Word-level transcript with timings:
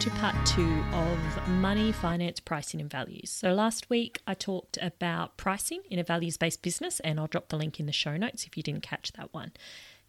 Into 0.00 0.18
part 0.18 0.46
two 0.46 0.82
of 0.94 1.46
money, 1.46 1.92
finance, 1.92 2.40
pricing, 2.40 2.80
and 2.80 2.88
values. 2.88 3.28
So, 3.28 3.52
last 3.52 3.90
week 3.90 4.22
I 4.26 4.32
talked 4.32 4.78
about 4.80 5.36
pricing 5.36 5.82
in 5.90 5.98
a 5.98 6.02
values 6.02 6.38
based 6.38 6.62
business, 6.62 7.00
and 7.00 7.20
I'll 7.20 7.26
drop 7.26 7.50
the 7.50 7.58
link 7.58 7.78
in 7.78 7.84
the 7.84 7.92
show 7.92 8.16
notes 8.16 8.46
if 8.46 8.56
you 8.56 8.62
didn't 8.62 8.82
catch 8.82 9.12
that 9.12 9.34
one. 9.34 9.52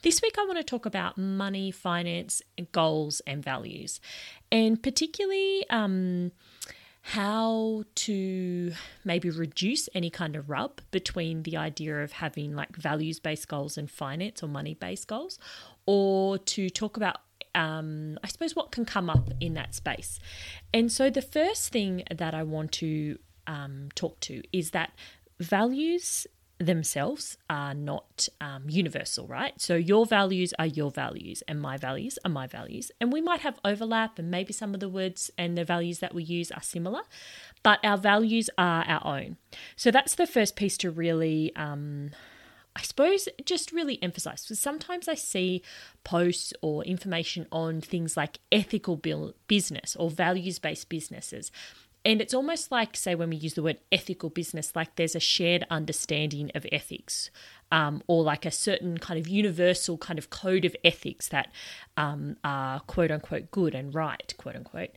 This 0.02 0.22
week, 0.22 0.38
I 0.40 0.46
want 0.46 0.60
to 0.60 0.64
talk 0.64 0.86
about 0.86 1.18
money, 1.18 1.72
finance, 1.72 2.42
goals, 2.72 3.22
and 3.28 3.44
values, 3.44 4.00
and 4.50 4.82
particularly 4.82 5.66
um, 5.70 6.32
how 7.02 7.84
to 7.96 8.72
maybe 9.04 9.30
reduce 9.30 9.90
any 9.94 10.10
kind 10.10 10.38
of 10.38 10.50
rub 10.50 10.80
between 10.92 11.44
the 11.44 11.58
idea 11.58 12.02
of 12.02 12.14
having 12.14 12.56
like 12.56 12.78
values 12.78 13.20
based 13.20 13.50
goals 13.50 13.78
and 13.78 13.92
finance 13.92 14.42
or 14.42 14.48
money 14.48 14.74
based 14.74 15.10
goals, 15.10 15.38
or 15.86 16.38
to 16.38 16.70
talk 16.70 16.96
about 16.96 17.18
um, 17.56 18.18
I 18.24 18.28
suppose 18.28 18.56
what 18.56 18.72
can 18.72 18.86
come 18.86 19.10
up 19.10 19.30
in 19.40 19.54
that 19.56 19.76
space. 19.76 20.20
And 20.74 20.92
so 20.92 21.10
the 21.10 21.22
first 21.22 21.72
thing 21.72 22.04
that 22.16 22.34
I 22.34 22.44
want 22.44 22.72
to 22.74 23.18
um, 23.48 23.90
talk 23.96 24.20
to 24.22 24.42
is 24.52 24.72
that 24.72 24.92
values 25.40 26.28
themselves 26.62 27.38
are 27.50 27.74
not 27.74 28.30
um, 28.40 28.66
universal, 28.70 29.26
right? 29.28 29.60
So 29.60 29.76
your 29.76 30.06
values 30.06 30.54
are 30.60 30.68
your 30.68 30.92
values, 30.92 31.42
and 31.48 31.60
my 31.60 31.78
values 31.78 32.20
are 32.24 32.30
my 32.30 32.48
values. 32.48 32.92
And 33.02 33.12
we 33.12 33.22
might 33.22 33.42
have 33.42 33.60
overlap, 33.66 34.20
and 34.20 34.30
maybe 34.30 34.54
some 34.54 34.74
of 34.74 34.80
the 34.80 34.90
words 34.90 35.32
and 35.38 35.58
the 35.58 35.66
values 35.66 36.00
that 36.00 36.14
we 36.14 36.24
use 36.24 36.52
are 36.52 36.62
similar, 36.62 37.02
but 37.64 37.80
our 37.84 37.98
values 37.98 38.50
are 38.58 38.84
our 38.88 39.06
own. 39.06 39.38
So 39.76 39.92
that's 39.92 40.16
the 40.16 40.28
first 40.28 40.56
piece 40.56 40.78
to 40.78 40.92
really. 40.92 41.52
Um, 41.56 42.12
I 42.76 42.82
suppose 42.84 43.28
just 43.44 43.72
really 43.72 44.02
emphasize 44.02 44.44
because 44.44 44.60
sometimes 44.60 45.08
I 45.08 45.16
see 45.16 45.62
posts 46.04 46.54
or 46.62 46.84
information 46.86 47.46
on 47.52 47.82
things 47.82 48.16
like 48.16 48.40
ethical 48.52 48.96
business 49.48 49.96
or 49.98 50.10
values 50.10 50.58
based 50.58 50.88
businesses 50.88 51.52
and 52.04 52.20
it's 52.22 52.34
almost 52.34 52.72
like, 52.72 52.98
say, 52.98 53.14
when 53.14 53.30
we 53.30 53.36
use 53.36 53.54
the 53.54 53.64
word 53.64 53.78
ethical 53.92 54.30
business, 54.30 54.76
like 54.76 54.96
there's 54.96 55.16
a 55.16 55.20
shared 55.20 55.66
understanding 55.70 56.52
of 56.56 56.66
ethics, 56.72 57.30
um, 57.72 58.02
or 58.08 58.24
like 58.24 58.46
a 58.46 58.52
certain 58.52 58.98
kind 58.98 59.20
of 59.20 59.28
universal 59.28 59.98
kind 59.98 60.18
of 60.18 60.30
code 60.30 60.66
of 60.66 60.76
ethics 60.84 61.28
that 61.30 61.52
um, 61.98 62.38
are 62.44 62.80
quote 62.82 63.12
unquote 63.12 63.52
good 63.52 63.76
and 63.76 63.94
right, 63.94 64.34
quote 64.38 64.56
unquote. 64.56 64.90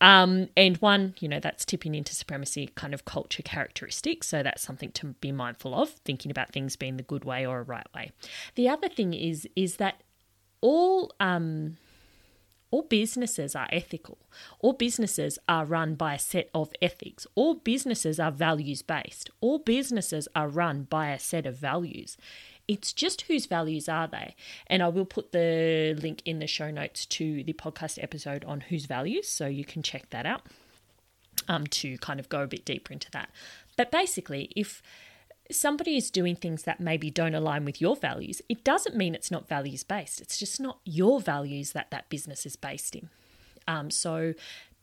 Um, 0.00 0.48
and 0.56 0.76
one, 0.78 1.14
you 1.18 1.28
know, 1.28 1.40
that's 1.40 1.64
tipping 1.64 1.94
into 1.94 2.14
supremacy 2.14 2.70
kind 2.74 2.92
of 2.92 3.04
culture 3.04 3.42
characteristics. 3.42 4.28
So 4.28 4.42
that's 4.42 4.62
something 4.62 4.92
to 4.92 5.14
be 5.20 5.32
mindful 5.32 5.74
of, 5.74 5.90
thinking 6.04 6.30
about 6.30 6.52
things 6.52 6.76
being 6.76 6.98
the 6.98 7.02
good 7.02 7.24
way 7.24 7.46
or 7.46 7.60
a 7.60 7.64
right 7.64 7.86
way. 7.94 8.12
The 8.54 8.68
other 8.68 8.88
thing 8.88 9.14
is, 9.14 9.48
is 9.56 9.76
that 9.76 10.02
all 10.60 11.14
um, 11.20 11.78
all 12.70 12.82
businesses 12.82 13.56
are 13.56 13.68
ethical. 13.72 14.18
All 14.60 14.72
businesses 14.72 15.38
are 15.48 15.64
run 15.64 15.94
by 15.94 16.14
a 16.14 16.18
set 16.18 16.50
of 16.54 16.72
ethics. 16.80 17.26
All 17.34 17.54
businesses 17.54 18.20
are 18.20 18.30
values 18.30 18.82
based. 18.82 19.30
All 19.40 19.58
businesses 19.58 20.28
are 20.34 20.48
run 20.48 20.84
by 20.84 21.10
a 21.10 21.18
set 21.18 21.46
of 21.46 21.56
values. 21.56 22.16
It's 22.68 22.92
just 22.92 23.22
whose 23.22 23.46
values 23.46 23.88
are 23.88 24.06
they? 24.06 24.36
And 24.68 24.82
I 24.82 24.88
will 24.88 25.04
put 25.04 25.32
the 25.32 25.96
link 26.00 26.22
in 26.24 26.38
the 26.38 26.46
show 26.46 26.70
notes 26.70 27.04
to 27.06 27.42
the 27.42 27.52
podcast 27.52 28.00
episode 28.00 28.44
on 28.44 28.60
whose 28.60 28.86
values, 28.86 29.28
so 29.28 29.46
you 29.46 29.64
can 29.64 29.82
check 29.82 30.10
that 30.10 30.24
out 30.24 30.42
um, 31.48 31.66
to 31.66 31.98
kind 31.98 32.20
of 32.20 32.28
go 32.28 32.42
a 32.42 32.46
bit 32.46 32.64
deeper 32.64 32.92
into 32.92 33.10
that. 33.10 33.30
But 33.76 33.90
basically, 33.90 34.52
if 34.54 34.82
somebody 35.54 35.96
is 35.96 36.10
doing 36.10 36.36
things 36.36 36.64
that 36.64 36.80
maybe 36.80 37.10
don't 37.10 37.34
align 37.34 37.64
with 37.64 37.80
your 37.80 37.96
values, 37.96 38.42
it 38.48 38.64
doesn't 38.64 38.96
mean 38.96 39.14
it's 39.14 39.30
not 39.30 39.48
values 39.48 39.82
based. 39.82 40.20
It's 40.20 40.38
just 40.38 40.60
not 40.60 40.80
your 40.84 41.20
values 41.20 41.72
that 41.72 41.90
that 41.90 42.08
business 42.08 42.46
is 42.46 42.56
based 42.56 42.94
in. 42.94 43.08
Um, 43.68 43.90
so, 43.90 44.34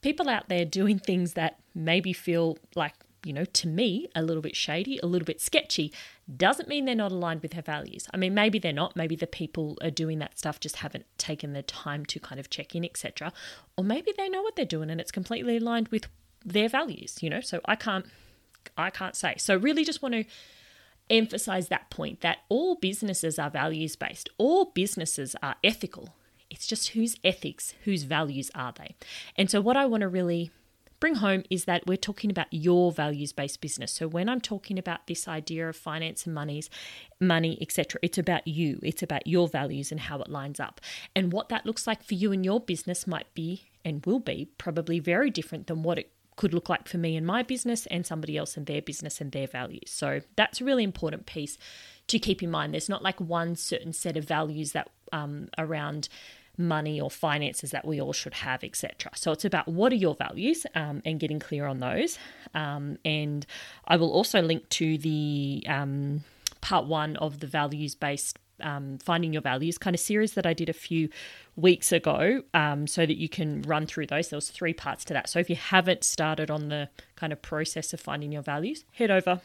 people 0.01 0.29
out 0.29 0.49
there 0.49 0.65
doing 0.65 0.99
things 0.99 1.33
that 1.33 1.59
maybe 1.73 2.13
feel 2.13 2.57
like, 2.75 2.93
you 3.23 3.33
know, 3.33 3.45
to 3.45 3.67
me, 3.67 4.07
a 4.15 4.21
little 4.21 4.41
bit 4.41 4.55
shady, 4.55 4.99
a 5.01 5.05
little 5.05 5.25
bit 5.25 5.41
sketchy, 5.41 5.91
doesn't 6.35 6.69
mean 6.69 6.85
they're 6.85 6.95
not 6.95 7.11
aligned 7.11 7.41
with 7.41 7.51
their 7.51 7.61
values. 7.61 8.07
I 8.13 8.17
mean, 8.17 8.33
maybe 8.33 8.59
they're 8.59 8.71
not. 8.71 8.95
Maybe 8.95 9.15
the 9.15 9.27
people 9.27 9.77
are 9.81 9.89
doing 9.89 10.19
that 10.19 10.37
stuff 10.37 10.59
just 10.59 10.77
haven't 10.77 11.05
taken 11.17 11.53
the 11.53 11.63
time 11.63 12.05
to 12.05 12.19
kind 12.19 12.39
of 12.39 12.49
check 12.49 12.75
in, 12.75 12.85
etc. 12.85 13.33
Or 13.75 13.83
maybe 13.83 14.13
they 14.15 14.29
know 14.29 14.41
what 14.41 14.55
they're 14.55 14.65
doing 14.65 14.89
and 14.89 15.01
it's 15.01 15.11
completely 15.11 15.57
aligned 15.57 15.87
with 15.89 16.07
their 16.45 16.69
values, 16.69 17.17
you 17.21 17.29
know. 17.29 17.41
So 17.41 17.59
I 17.65 17.75
can't 17.75 18.05
I 18.77 18.89
can't 18.89 19.15
say. 19.15 19.35
So 19.37 19.55
really 19.55 19.83
just 19.83 20.01
want 20.01 20.13
to 20.13 20.25
emphasize 21.09 21.67
that 21.69 21.89
point 21.89 22.21
that 22.21 22.39
all 22.49 22.75
businesses 22.75 23.39
are 23.39 23.49
values 23.49 23.95
based, 23.95 24.29
all 24.37 24.65
businesses 24.65 25.35
are 25.41 25.55
ethical. 25.63 26.15
It's 26.49 26.67
just 26.67 26.89
whose 26.89 27.17
ethics, 27.23 27.73
whose 27.83 28.03
values 28.03 28.49
are 28.55 28.71
they? 28.71 28.95
And 29.35 29.51
so, 29.51 29.59
what 29.59 29.75
I 29.75 29.85
want 29.85 30.01
to 30.01 30.07
really 30.07 30.51
bring 30.99 31.15
home 31.15 31.43
is 31.49 31.65
that 31.65 31.85
we're 31.85 31.97
talking 31.97 32.29
about 32.29 32.47
your 32.51 32.91
values 32.91 33.31
based 33.31 33.61
business. 33.61 33.91
So 33.91 34.07
when 34.07 34.29
I'm 34.29 34.41
talking 34.41 34.79
about 34.79 35.07
this 35.07 35.27
idea 35.27 35.69
of 35.69 35.75
finance 35.75 36.25
and 36.25 36.33
monies, 36.33 36.69
money, 37.19 37.57
etc., 37.61 37.99
it's 38.01 38.17
about 38.17 38.47
you. 38.47 38.79
It's 38.83 39.03
about 39.03 39.27
your 39.27 39.47
values 39.47 39.91
and 39.91 39.99
how 39.99 40.19
it 40.19 40.29
lines 40.29 40.59
up. 40.59 40.81
And 41.15 41.31
what 41.31 41.49
that 41.49 41.65
looks 41.65 41.87
like 41.87 42.03
for 42.03 42.15
you 42.15 42.31
and 42.31 42.43
your 42.43 42.59
business 42.59 43.05
might 43.05 43.31
be 43.33 43.63
and 43.85 44.05
will 44.05 44.19
be 44.19 44.49
probably 44.57 44.99
very 44.99 45.29
different 45.29 45.67
than 45.67 45.83
what 45.83 45.99
it 45.99 46.11
could 46.37 46.53
look 46.53 46.69
like 46.69 46.87
for 46.87 46.97
me 46.97 47.17
and 47.17 47.27
my 47.27 47.43
business 47.43 47.85
and 47.87 48.05
somebody 48.05 48.37
else 48.37 48.55
and 48.55 48.65
their 48.65 48.81
business 48.81 49.19
and 49.19 49.33
their 49.33 49.47
values. 49.47 49.89
So 49.89 50.21
that's 50.37 50.61
a 50.61 50.63
really 50.63 50.83
important 50.83 51.25
piece 51.25 51.57
to 52.07 52.19
keep 52.19 52.41
in 52.41 52.49
mind. 52.49 52.73
There's 52.73 52.87
not 52.87 53.03
like 53.03 53.19
one 53.19 53.55
certain 53.55 53.91
set 53.91 54.15
of 54.15 54.23
values 54.23 54.71
that 54.71 54.89
um, 55.11 55.49
around 55.57 56.07
money 56.57 56.99
or 56.99 57.11
finances 57.11 57.71
that 57.71 57.85
we 57.85 57.99
all 58.01 58.13
should 58.13 58.33
have, 58.33 58.63
etc. 58.63 59.11
So 59.15 59.31
it's 59.31 59.45
about 59.45 59.67
what 59.67 59.91
are 59.91 59.97
your 59.97 60.15
values 60.15 60.65
um, 60.73 61.01
and 61.05 61.19
getting 61.19 61.39
clear 61.39 61.65
on 61.65 61.79
those. 61.79 62.17
Um, 62.53 62.97
and 63.05 63.45
I 63.87 63.97
will 63.97 64.11
also 64.11 64.41
link 64.41 64.67
to 64.69 64.97
the 64.97 65.63
um, 65.67 66.23
part 66.61 66.85
one 66.85 67.15
of 67.17 67.39
the 67.39 67.47
values 67.47 67.93
based 67.95 68.39
um, 68.61 68.97
finding 68.97 69.33
your 69.33 69.41
values 69.41 69.77
kind 69.77 69.95
of 69.95 69.99
series 69.99 70.33
that 70.33 70.45
I 70.45 70.53
did 70.53 70.69
a 70.69 70.73
few 70.73 71.09
weeks 71.55 71.91
ago, 71.91 72.43
um, 72.53 72.87
so 72.87 73.05
that 73.05 73.17
you 73.17 73.29
can 73.29 73.61
run 73.63 73.87
through 73.87 74.07
those. 74.07 74.29
There 74.29 74.37
was 74.37 74.49
three 74.49 74.73
parts 74.73 75.05
to 75.05 75.13
that. 75.13 75.29
So 75.29 75.39
if 75.39 75.49
you 75.49 75.55
haven't 75.55 76.03
started 76.03 76.51
on 76.51 76.69
the 76.69 76.89
kind 77.15 77.33
of 77.33 77.41
process 77.41 77.93
of 77.93 77.99
finding 77.99 78.31
your 78.31 78.41
values, 78.41 78.85
head 78.93 79.11
over. 79.11 79.41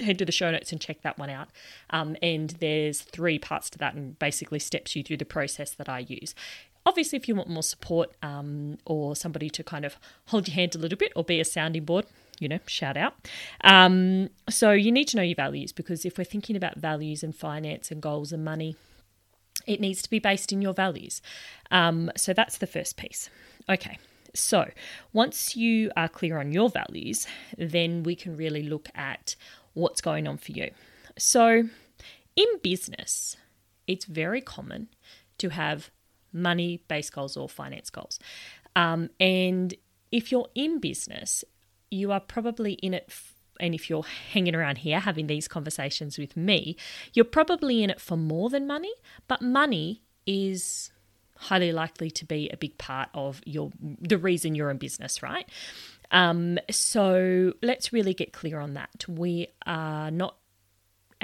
Head 0.00 0.18
to 0.18 0.24
the 0.24 0.32
show 0.32 0.50
notes 0.50 0.72
and 0.72 0.80
check 0.80 1.02
that 1.02 1.18
one 1.18 1.30
out. 1.30 1.50
Um, 1.90 2.16
and 2.20 2.50
there's 2.58 3.02
three 3.02 3.38
parts 3.38 3.70
to 3.70 3.78
that, 3.78 3.94
and 3.94 4.18
basically 4.18 4.58
steps 4.58 4.96
you 4.96 5.04
through 5.04 5.18
the 5.18 5.24
process 5.24 5.70
that 5.70 5.88
I 5.88 6.00
use. 6.00 6.34
Obviously, 6.84 7.16
if 7.16 7.28
you 7.28 7.36
want 7.36 7.48
more 7.48 7.62
support 7.62 8.10
um, 8.20 8.76
or 8.84 9.14
somebody 9.14 9.48
to 9.50 9.62
kind 9.62 9.84
of 9.84 9.96
hold 10.26 10.48
your 10.48 10.56
hand 10.56 10.74
a 10.74 10.78
little 10.78 10.98
bit 10.98 11.12
or 11.14 11.22
be 11.22 11.38
a 11.38 11.44
sounding 11.44 11.84
board, 11.84 12.06
you 12.38 12.48
know, 12.48 12.58
shout 12.66 12.96
out. 12.96 13.14
Um, 13.62 14.30
so 14.48 14.72
you 14.72 14.92
need 14.92 15.08
to 15.08 15.16
know 15.16 15.22
your 15.22 15.36
values 15.36 15.72
because 15.72 16.04
if 16.04 16.18
we're 16.18 16.24
thinking 16.24 16.56
about 16.56 16.76
values 16.76 17.22
and 17.22 17.34
finance 17.34 17.90
and 17.90 18.00
goals 18.00 18.32
and 18.32 18.44
money, 18.44 18.76
it 19.66 19.80
needs 19.80 20.02
to 20.02 20.10
be 20.10 20.18
based 20.18 20.52
in 20.52 20.60
your 20.62 20.74
values. 20.74 21.22
Um, 21.70 22.10
so 22.16 22.32
that's 22.32 22.58
the 22.58 22.66
first 22.66 22.96
piece. 22.96 23.30
Okay. 23.68 23.98
So, 24.36 24.68
once 25.12 25.54
you 25.54 25.92
are 25.96 26.08
clear 26.08 26.38
on 26.40 26.50
your 26.50 26.68
values, 26.68 27.28
then 27.56 28.02
we 28.02 28.16
can 28.16 28.36
really 28.36 28.64
look 28.64 28.88
at 28.96 29.36
what's 29.74 30.00
going 30.00 30.26
on 30.26 30.38
for 30.38 30.50
you. 30.50 30.72
So, 31.16 31.68
in 32.34 32.48
business, 32.60 33.36
it's 33.86 34.06
very 34.06 34.40
common 34.40 34.88
to 35.38 35.50
have 35.50 35.90
money 36.32 36.82
based 36.88 37.12
goals 37.12 37.36
or 37.36 37.48
finance 37.48 37.90
goals. 37.90 38.18
Um, 38.74 39.10
and 39.20 39.74
if 40.10 40.32
you're 40.32 40.48
in 40.54 40.80
business, 40.80 41.44
you 41.94 42.12
are 42.12 42.20
probably 42.20 42.74
in 42.74 42.94
it. 42.94 43.04
F- 43.08 43.34
and 43.60 43.72
if 43.74 43.88
you're 43.88 44.02
hanging 44.32 44.54
around 44.54 44.78
here 44.78 44.98
having 44.98 45.28
these 45.28 45.46
conversations 45.46 46.18
with 46.18 46.36
me, 46.36 46.76
you're 47.12 47.24
probably 47.24 47.84
in 47.84 47.90
it 47.90 48.00
for 48.00 48.16
more 48.16 48.50
than 48.50 48.66
money, 48.66 48.92
but 49.28 49.40
money 49.40 50.02
is 50.26 50.90
highly 51.36 51.72
likely 51.72 52.10
to 52.10 52.24
be 52.24 52.48
a 52.50 52.56
big 52.56 52.76
part 52.78 53.08
of 53.14 53.40
your 53.44 53.70
the 53.80 54.18
reason 54.18 54.54
you're 54.54 54.70
in 54.70 54.78
business, 54.78 55.22
right? 55.22 55.48
Um, 56.10 56.58
so 56.70 57.52
let's 57.62 57.92
really 57.92 58.14
get 58.14 58.32
clear 58.32 58.58
on 58.60 58.74
that. 58.74 59.04
We 59.08 59.48
are 59.66 60.10
not 60.10 60.36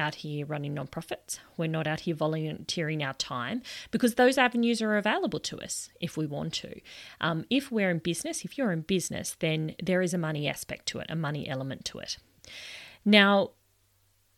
out 0.01 0.17
here 0.17 0.45
running 0.45 0.75
nonprofits. 0.75 1.39
We're 1.57 1.69
not 1.69 1.87
out 1.87 2.01
here 2.01 2.15
volunteering 2.17 3.05
our 3.05 3.15
time 3.15 3.63
because 3.93 4.17
those 4.17 4.39
avenues 4.39 4.83
are 4.83 4.97
available 4.97 5.39
to 5.41 5.61
us 5.61 5.91
if 6.01 6.17
we 6.17 6.27
want 6.27 6.55
to. 6.55 6.81
Um, 7.21 7.45
if 7.51 7.71
we're 7.71 7.91
in 7.91 7.99
business, 7.99 8.45
if 8.45 8.59
you're 8.59 8.73
in 8.73 8.81
business, 8.81 9.37
then 9.39 9.77
there 9.81 10.03
is 10.03 10.13
a 10.13 10.19
money 10.19 10.49
aspect 10.49 10.87
to 10.87 10.99
it, 10.99 11.07
a 11.09 11.15
money 11.15 11.49
element 11.49 11.85
to 11.87 12.01
it. 12.01 12.17
Now, 13.05 13.51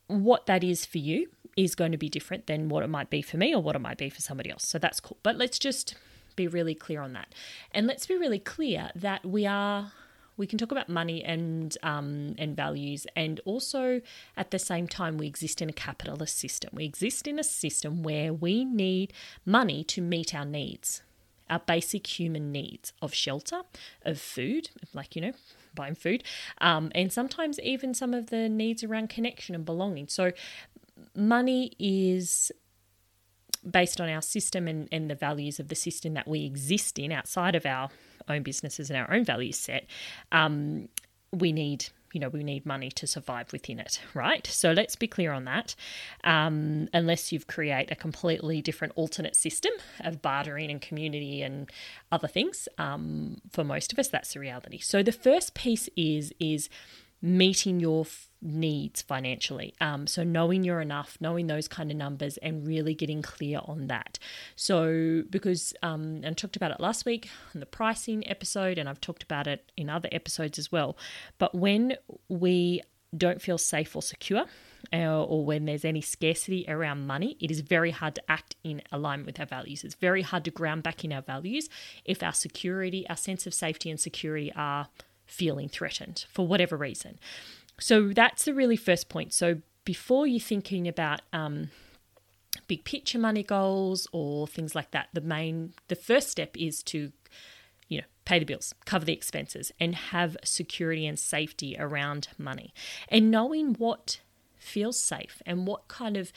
what 0.08 0.46
that 0.46 0.62
is 0.62 0.84
for 0.84 0.98
you 0.98 1.28
is 1.56 1.74
going 1.74 1.92
to 1.92 1.98
be 1.98 2.08
different 2.08 2.46
than 2.46 2.68
what 2.68 2.82
it 2.82 2.88
might 2.88 3.08
be 3.08 3.22
for 3.22 3.36
me 3.36 3.54
or 3.54 3.62
what 3.62 3.76
it 3.76 3.80
might 3.80 3.98
be 3.98 4.10
for 4.10 4.20
somebody 4.20 4.50
else. 4.50 4.68
So 4.68 4.78
that's 4.78 5.00
cool. 5.00 5.18
But 5.22 5.36
let's 5.36 5.58
just 5.58 5.94
be 6.36 6.48
really 6.48 6.74
clear 6.74 7.00
on 7.00 7.12
that. 7.12 7.34
And 7.72 7.86
let's 7.86 8.06
be 8.06 8.16
really 8.16 8.38
clear 8.38 8.90
that 8.94 9.24
we 9.24 9.46
are 9.46 9.92
we 10.36 10.46
can 10.46 10.58
talk 10.58 10.72
about 10.72 10.88
money 10.88 11.22
and 11.22 11.76
um, 11.82 12.34
and 12.38 12.56
values, 12.56 13.06
and 13.14 13.40
also 13.44 14.00
at 14.36 14.50
the 14.50 14.58
same 14.58 14.88
time 14.88 15.18
we 15.18 15.26
exist 15.26 15.60
in 15.60 15.68
a 15.68 15.72
capitalist 15.72 16.38
system. 16.38 16.70
We 16.72 16.84
exist 16.84 17.26
in 17.26 17.38
a 17.38 17.44
system 17.44 18.02
where 18.02 18.32
we 18.32 18.64
need 18.64 19.12
money 19.44 19.84
to 19.84 20.00
meet 20.00 20.34
our 20.34 20.44
needs, 20.44 21.02
our 21.50 21.60
basic 21.60 22.06
human 22.18 22.50
needs 22.52 22.92
of 23.02 23.14
shelter, 23.14 23.62
of 24.04 24.20
food, 24.20 24.70
like 24.94 25.14
you 25.16 25.22
know 25.22 25.32
buying 25.74 25.94
food, 25.94 26.22
um, 26.58 26.90
and 26.94 27.12
sometimes 27.12 27.58
even 27.60 27.94
some 27.94 28.14
of 28.14 28.26
the 28.30 28.48
needs 28.48 28.82
around 28.84 29.08
connection 29.08 29.54
and 29.54 29.64
belonging. 29.64 30.08
So 30.08 30.32
money 31.14 31.72
is 31.78 32.52
based 33.68 34.00
on 34.00 34.08
our 34.08 34.22
system 34.22 34.66
and, 34.66 34.88
and 34.90 35.08
the 35.08 35.14
values 35.14 35.60
of 35.60 35.68
the 35.68 35.74
system 35.74 36.14
that 36.14 36.26
we 36.26 36.44
exist 36.44 36.98
in 36.98 37.12
outside 37.12 37.54
of 37.54 37.64
our 37.64 37.90
own 38.28 38.42
businesses 38.42 38.90
and 38.90 38.98
our 38.98 39.12
own 39.12 39.24
value 39.24 39.52
set, 39.52 39.86
um, 40.30 40.88
we 41.32 41.52
need 41.52 41.86
you 42.12 42.20
know 42.20 42.28
we 42.28 42.44
need 42.44 42.66
money 42.66 42.90
to 42.90 43.06
survive 43.06 43.52
within 43.52 43.78
it 43.78 44.00
right? 44.14 44.46
So 44.46 44.72
let's 44.72 44.96
be 44.96 45.06
clear 45.06 45.32
on 45.32 45.44
that. 45.46 45.74
Um, 46.24 46.88
unless 46.92 47.32
you've 47.32 47.46
create 47.46 47.90
a 47.90 47.96
completely 47.96 48.60
different 48.60 48.92
alternate 48.96 49.34
system 49.34 49.72
of 50.00 50.20
bartering 50.20 50.70
and 50.70 50.80
community 50.80 51.42
and 51.42 51.70
other 52.10 52.28
things 52.28 52.68
um, 52.78 53.38
for 53.50 53.64
most 53.64 53.92
of 53.92 53.98
us 53.98 54.08
that's 54.08 54.34
the 54.34 54.40
reality. 54.40 54.78
So 54.78 55.02
the 55.02 55.12
first 55.12 55.54
piece 55.54 55.88
is 55.96 56.32
is 56.38 56.68
meeting 57.22 57.80
your 57.80 58.04
needs 58.42 59.00
financially. 59.00 59.74
Um, 59.80 60.06
so 60.06 60.24
knowing 60.24 60.64
you're 60.64 60.80
enough, 60.80 61.16
knowing 61.20 61.46
those 61.46 61.68
kind 61.68 61.90
of 61.90 61.96
numbers, 61.96 62.36
and 62.38 62.66
really 62.66 62.94
getting 62.94 63.22
clear 63.22 63.60
on 63.64 63.86
that. 63.86 64.18
So 64.56 65.22
because 65.30 65.72
um, 65.82 66.16
and 66.16 66.26
I 66.26 66.32
talked 66.32 66.56
about 66.56 66.72
it 66.72 66.80
last 66.80 67.06
week 67.06 67.30
on 67.54 67.60
the 67.60 67.66
pricing 67.66 68.28
episode, 68.28 68.78
and 68.78 68.88
I've 68.88 69.00
talked 69.00 69.22
about 69.22 69.46
it 69.46 69.70
in 69.76 69.88
other 69.88 70.08
episodes 70.12 70.58
as 70.58 70.72
well. 70.72 70.96
But 71.38 71.54
when 71.54 71.96
we 72.28 72.82
don't 73.16 73.42
feel 73.42 73.58
safe 73.58 73.94
or 73.94 74.02
secure, 74.02 74.46
uh, 74.92 75.24
or 75.24 75.44
when 75.44 75.66
there's 75.66 75.84
any 75.84 76.00
scarcity 76.00 76.64
around 76.66 77.06
money, 77.06 77.36
it 77.40 77.50
is 77.50 77.60
very 77.60 77.90
hard 77.90 78.14
to 78.14 78.30
act 78.30 78.56
in 78.64 78.82
alignment 78.90 79.26
with 79.26 79.40
our 79.40 79.46
values. 79.46 79.84
It's 79.84 79.94
very 79.94 80.22
hard 80.22 80.44
to 80.44 80.50
ground 80.50 80.82
back 80.82 81.04
in 81.04 81.12
our 81.12 81.22
values 81.22 81.68
if 82.04 82.22
our 82.22 82.32
security, 82.32 83.06
our 83.08 83.16
sense 83.16 83.46
of 83.46 83.54
safety 83.54 83.90
and 83.90 84.00
security 84.00 84.52
are 84.56 84.88
feeling 85.26 85.68
threatened 85.68 86.24
for 86.30 86.46
whatever 86.46 86.76
reason. 86.76 87.18
So 87.78 88.08
that's 88.08 88.44
the 88.44 88.54
really 88.54 88.76
first 88.76 89.08
point. 89.08 89.32
So 89.32 89.60
before 89.84 90.26
you're 90.26 90.40
thinking 90.40 90.86
about 90.86 91.22
um, 91.32 91.70
big 92.66 92.84
picture 92.84 93.18
money 93.18 93.42
goals 93.42 94.06
or 94.12 94.46
things 94.46 94.74
like 94.74 94.90
that, 94.92 95.08
the 95.12 95.20
main, 95.20 95.74
the 95.88 95.96
first 95.96 96.28
step 96.30 96.56
is 96.56 96.82
to, 96.84 97.12
you 97.88 97.98
know, 97.98 98.06
pay 98.24 98.38
the 98.38 98.44
bills, 98.44 98.74
cover 98.84 99.04
the 99.04 99.12
expenses, 99.12 99.72
and 99.80 99.94
have 99.94 100.36
security 100.44 101.06
and 101.06 101.18
safety 101.18 101.76
around 101.78 102.28
money, 102.38 102.72
and 103.08 103.30
knowing 103.30 103.74
what 103.74 104.20
feels 104.58 104.98
safe 104.98 105.42
and 105.44 105.66
what 105.66 105.88
kind 105.88 106.16
of 106.16 106.32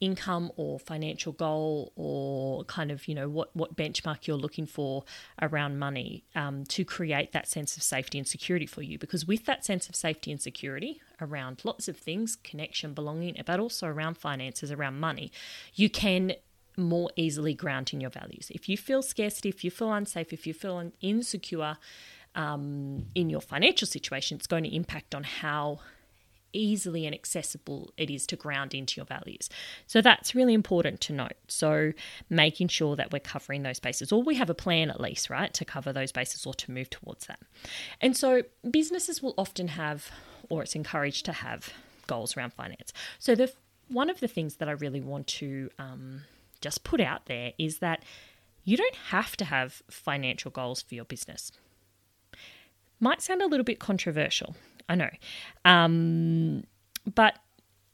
income 0.00 0.52
or 0.56 0.78
financial 0.78 1.32
goal 1.32 1.92
or 1.96 2.64
kind 2.64 2.90
of 2.90 3.08
you 3.08 3.14
know 3.14 3.28
what 3.28 3.54
what 3.56 3.76
benchmark 3.76 4.26
you're 4.26 4.36
looking 4.36 4.66
for 4.66 5.04
around 5.40 5.78
money 5.78 6.24
um, 6.34 6.64
to 6.64 6.84
create 6.84 7.32
that 7.32 7.48
sense 7.48 7.76
of 7.76 7.82
safety 7.82 8.18
and 8.18 8.28
security 8.28 8.66
for 8.66 8.82
you. 8.82 8.98
Because 8.98 9.26
with 9.26 9.46
that 9.46 9.64
sense 9.64 9.88
of 9.88 9.96
safety 9.96 10.30
and 10.30 10.40
security 10.40 11.00
around 11.20 11.62
lots 11.64 11.88
of 11.88 11.96
things 11.96 12.36
connection 12.36 12.92
belonging 12.92 13.40
but 13.46 13.58
also 13.58 13.86
around 13.86 14.18
finances 14.18 14.70
around 14.70 15.00
money 15.00 15.32
you 15.74 15.88
can 15.88 16.34
more 16.76 17.10
easily 17.16 17.54
ground 17.54 17.90
in 17.94 18.00
your 18.02 18.10
values. 18.10 18.50
If 18.54 18.68
you 18.68 18.76
feel 18.76 19.00
scarcity 19.00 19.48
if 19.48 19.64
you 19.64 19.70
feel 19.70 19.92
unsafe 19.92 20.32
if 20.32 20.46
you 20.46 20.52
feel 20.52 20.92
insecure 21.00 21.78
um, 22.34 23.06
in 23.14 23.30
your 23.30 23.40
financial 23.40 23.88
situation 23.88 24.36
it's 24.36 24.46
going 24.46 24.64
to 24.64 24.74
impact 24.74 25.14
on 25.14 25.24
how 25.24 25.80
easily 26.56 27.06
and 27.06 27.14
accessible 27.14 27.92
it 27.96 28.10
is 28.10 28.26
to 28.26 28.36
ground 28.36 28.74
into 28.74 28.98
your 28.98 29.06
values. 29.06 29.48
So 29.86 30.00
that's 30.00 30.34
really 30.34 30.54
important 30.54 31.00
to 31.02 31.12
note. 31.12 31.36
So 31.48 31.92
making 32.30 32.68
sure 32.68 32.96
that 32.96 33.12
we're 33.12 33.20
covering 33.20 33.62
those 33.62 33.80
bases, 33.80 34.12
or 34.12 34.22
we 34.22 34.34
have 34.36 34.50
a 34.50 34.54
plan 34.54 34.90
at 34.90 35.00
least, 35.00 35.30
right, 35.30 35.52
to 35.54 35.64
cover 35.64 35.92
those 35.92 36.12
bases 36.12 36.46
or 36.46 36.54
to 36.54 36.70
move 36.70 36.90
towards 36.90 37.26
that. 37.26 37.40
And 38.00 38.16
so 38.16 38.42
businesses 38.70 39.22
will 39.22 39.34
often 39.36 39.68
have, 39.68 40.10
or 40.48 40.62
it's 40.62 40.74
encouraged 40.74 41.24
to 41.26 41.32
have, 41.32 41.72
goals 42.06 42.36
around 42.36 42.52
finance. 42.52 42.92
So 43.18 43.34
the 43.34 43.52
one 43.88 44.10
of 44.10 44.20
the 44.20 44.28
things 44.28 44.56
that 44.56 44.68
I 44.68 44.72
really 44.72 45.00
want 45.00 45.26
to 45.28 45.70
um, 45.78 46.22
just 46.60 46.84
put 46.84 47.00
out 47.00 47.26
there 47.26 47.52
is 47.58 47.78
that 47.78 48.04
you 48.64 48.76
don't 48.76 48.96
have 49.10 49.36
to 49.36 49.44
have 49.44 49.82
financial 49.88 50.50
goals 50.50 50.82
for 50.82 50.94
your 50.94 51.04
business. 51.04 51.52
Might 52.98 53.22
sound 53.22 53.42
a 53.42 53.46
little 53.46 53.64
bit 53.64 53.78
controversial, 53.78 54.56
I 54.88 54.94
know. 54.94 55.10
Um, 55.64 56.64
but 57.14 57.38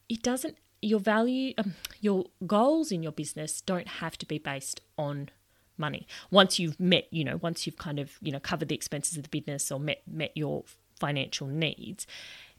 it 0.09 0.23
doesn't, 0.23 0.57
your 0.81 1.01
value, 1.01 1.55
um, 1.59 1.75
your 2.01 2.27
goals 2.47 2.93
in 2.93 3.03
your 3.03 3.13
business 3.13 3.61
don't 3.61 3.89
have 3.89 4.19
to 4.19 4.27
be 4.27 4.39
based 4.39 4.81
on 4.99 5.31
money. 5.79 6.07
Once 6.31 6.59
you've 6.59 6.79
met, 6.79 7.07
you 7.11 7.25
know, 7.25 7.39
once 7.39 7.67
you've 7.67 7.79
kind 7.79 7.99
of, 7.99 8.19
you 8.21 8.33
know, 8.33 8.41
covered 8.41 8.69
the 8.69 8.75
expenses 8.75 9.17
of 9.17 9.25
the 9.25 9.29
business 9.29 9.71
or 9.71 9.81
met, 9.81 10.03
met 10.07 10.33
your 10.35 10.65
financial 10.99 11.47
needs, 11.47 12.07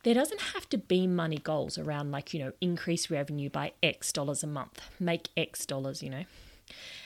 there 0.04 0.14
doesn't 0.14 0.42
have 0.54 0.68
to 0.70 0.78
be 0.78 1.08
money 1.08 1.38
goals 1.38 1.78
around 1.78 2.12
like, 2.12 2.34
you 2.34 2.40
know, 2.40 2.52
increase 2.60 3.10
revenue 3.10 3.50
by 3.50 3.72
X 3.82 4.12
dollars 4.12 4.44
a 4.44 4.48
month, 4.48 4.82
make 5.00 5.30
X 5.38 5.66
dollars, 5.66 6.04
you 6.04 6.10
know. 6.10 6.26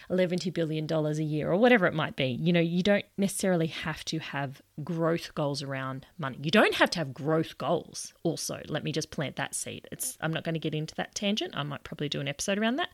$11 0.09 0.53
billion 0.53 0.91
a 0.91 1.11
year 1.21 1.51
or 1.51 1.57
whatever 1.57 1.85
it 1.85 1.93
might 1.93 2.15
be. 2.15 2.25
You 2.25 2.53
know, 2.53 2.61
you 2.61 2.81
don't 2.81 3.05
necessarily 3.17 3.67
have 3.67 4.05
to 4.05 4.19
have 4.19 4.61
growth 4.83 5.35
goals 5.35 5.61
around 5.61 6.05
money. 6.17 6.37
You 6.41 6.51
don't 6.51 6.75
have 6.75 6.89
to 6.91 6.99
have 6.99 7.13
growth 7.13 7.57
goals 7.57 8.13
also. 8.23 8.61
Let 8.67 8.83
me 8.83 8.91
just 8.91 9.11
plant 9.11 9.35
that 9.35 9.53
seed. 9.53 9.87
It's 9.91 10.17
I'm 10.21 10.31
not 10.31 10.43
going 10.43 10.53
to 10.53 10.59
get 10.59 10.73
into 10.73 10.95
that 10.95 11.15
tangent. 11.15 11.55
I 11.57 11.63
might 11.63 11.83
probably 11.83 12.09
do 12.09 12.21
an 12.21 12.27
episode 12.27 12.57
around 12.57 12.77
that. 12.77 12.89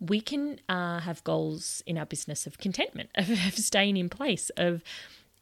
We 0.00 0.20
can 0.20 0.60
uh, 0.68 1.00
have 1.00 1.22
goals 1.24 1.82
in 1.86 1.98
our 1.98 2.06
business 2.06 2.46
of 2.46 2.58
contentment, 2.58 3.10
of, 3.14 3.30
of 3.30 3.56
staying 3.56 3.96
in 3.96 4.08
place, 4.08 4.50
of 4.56 4.82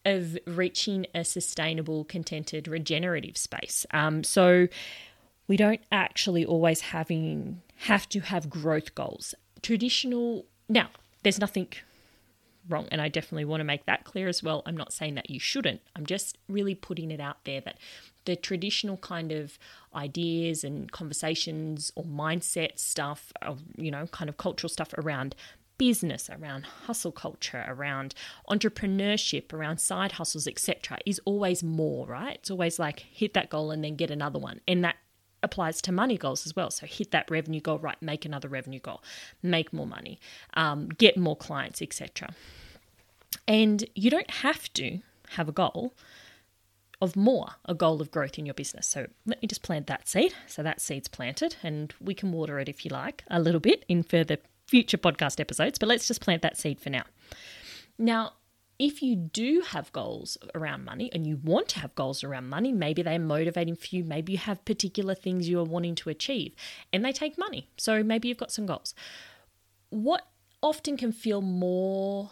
of 0.05 0.37
reaching 0.49 1.07
a 1.15 1.25
sustainable, 1.25 2.05
contented, 2.05 2.67
regenerative 2.67 3.37
space. 3.37 3.87
Um, 3.93 4.25
so 4.25 4.67
we 5.47 5.57
don't 5.57 5.81
actually 5.93 6.45
always 6.45 6.81
having 6.81 7.63
have 7.77 8.09
to 8.09 8.19
have 8.19 8.51
growth 8.51 8.97
goals. 8.97 9.33
Traditional 9.63 10.45
now, 10.73 10.89
there's 11.23 11.39
nothing 11.39 11.69
wrong, 12.69 12.89
and 12.91 13.01
I 13.01 13.09
definitely 13.09 13.45
want 13.45 13.61
to 13.61 13.65
make 13.65 13.85
that 13.87 14.05
clear 14.05 14.27
as 14.27 14.43
well. 14.43 14.63
I'm 14.65 14.77
not 14.77 14.93
saying 14.93 15.17
that 15.17 15.29
you 15.29 15.39
shouldn't, 15.39 15.83
I'm 15.95 16.07
just 16.07 16.39
really 16.49 16.75
putting 16.75 17.11
it 17.11 17.21
out 17.21 17.45
there 17.45 17.61
that 17.61 17.77
the 18.25 18.37
traditional 18.37 18.97
kind 18.97 19.33
of 19.33 19.59
ideas 19.95 20.65
and 20.65 20.91
conversations 20.91 21.93
or 21.95 22.05
mindset 22.05 22.79
stuff, 22.79 23.33
you 23.77 23.91
know, 23.91 24.07
kind 24.07 24.31
of 24.31 24.37
cultural 24.37 24.71
stuff 24.71 24.95
around 24.95 25.35
business, 25.77 26.31
around 26.31 26.65
hustle 26.65 27.13
culture, 27.13 27.65
around 27.67 28.15
entrepreneurship, 28.49 29.53
around 29.53 29.79
side 29.79 30.13
hustles, 30.13 30.47
etc., 30.47 30.99
is 31.05 31.21
always 31.25 31.63
more, 31.65 32.07
right? 32.07 32.37
It's 32.37 32.51
always 32.51 32.79
like 32.79 33.01
hit 33.01 33.35
that 33.35 33.51
goal 33.51 33.73
and 33.73 33.83
then 33.83 33.97
get 33.97 34.11
another 34.11 34.39
one. 34.39 34.61
And 34.69 34.85
that 34.85 34.97
applies 35.43 35.83
to 35.83 35.93
money 35.93 36.17
goals 36.17 36.47
as 36.47 36.57
well. 36.57 36.71
So 36.71 36.87
hit 36.87 37.11
that 37.11 37.31
revenue 37.31 37.61
goal, 37.61 37.79
right? 37.79 38.01
Make 38.01 38.25
another 38.25 38.49
revenue 38.49 38.81
goal, 38.81 39.03
make 39.43 39.73
more 39.73 39.87
money, 39.87 40.21
um, 40.55 40.89
get 40.89 41.17
more 41.17 41.37
clients, 41.37 41.83
etc. 41.83 42.31
And 43.47 43.85
you 43.95 44.11
don't 44.11 44.31
have 44.31 44.73
to 44.75 45.01
have 45.31 45.49
a 45.49 45.53
goal 45.53 45.95
of 47.01 47.17
more, 47.17 47.49
a 47.65 47.75
goal 47.75 48.01
of 48.01 48.11
growth 48.11 48.39
in 48.39 48.47
your 48.47 48.55
business. 48.55 48.87
So 48.87 49.09
let 49.27 49.43
me 49.43 49.49
just 49.49 49.63
plant 49.63 49.89
that 49.89 50.09
seed. 50.09 50.35
So 50.47 50.63
that 50.63 50.81
seed's 50.81 51.09
planted, 51.09 51.57
and 51.63 51.93
we 52.01 52.15
can 52.15 52.31
water 52.31 52.61
it 52.61 52.69
if 52.69 52.85
you 52.85 52.91
like 52.91 53.25
a 53.29 53.41
little 53.41 53.61
bit 53.61 53.85
in 53.89 54.05
further 54.05 54.39
future 54.69 54.99
podcast 54.99 55.41
episodes. 55.41 55.79
But 55.79 55.89
let's 55.89 56.07
just 56.07 56.21
plant 56.21 56.43
that 56.43 56.57
seed 56.57 56.81
for 56.81 56.91
now. 56.91 57.03
Now, 57.99 58.35
if 58.83 59.01
you 59.01 59.15
do 59.15 59.63
have 59.69 59.93
goals 59.93 60.37
around 60.57 60.85
money 60.85 61.09
and 61.13 61.25
you 61.25 61.37
want 61.37 61.69
to 61.69 61.79
have 61.79 61.95
goals 61.95 62.25
around 62.25 62.49
money, 62.49 62.73
maybe 62.73 63.01
they're 63.01 63.17
motivating 63.17 63.77
for 63.77 63.87
you, 63.95 64.03
maybe 64.03 64.33
you 64.33 64.39
have 64.39 64.65
particular 64.65 65.15
things 65.15 65.49
you 65.49 65.61
are 65.61 65.65
wanting 65.65 65.95
to 65.95 66.11
achieve 66.11 66.53
and 66.93 67.05
they 67.05 67.13
take 67.13 67.39
money. 67.39 67.69
So 67.77 68.03
maybe 68.03 68.27
you've 68.27 68.39
got 68.39 68.51
some 68.51 68.67
goals. 68.67 68.93
What 69.91 70.27
often 70.65 70.97
can 70.97 71.13
feel 71.13 71.43
more 71.43 72.31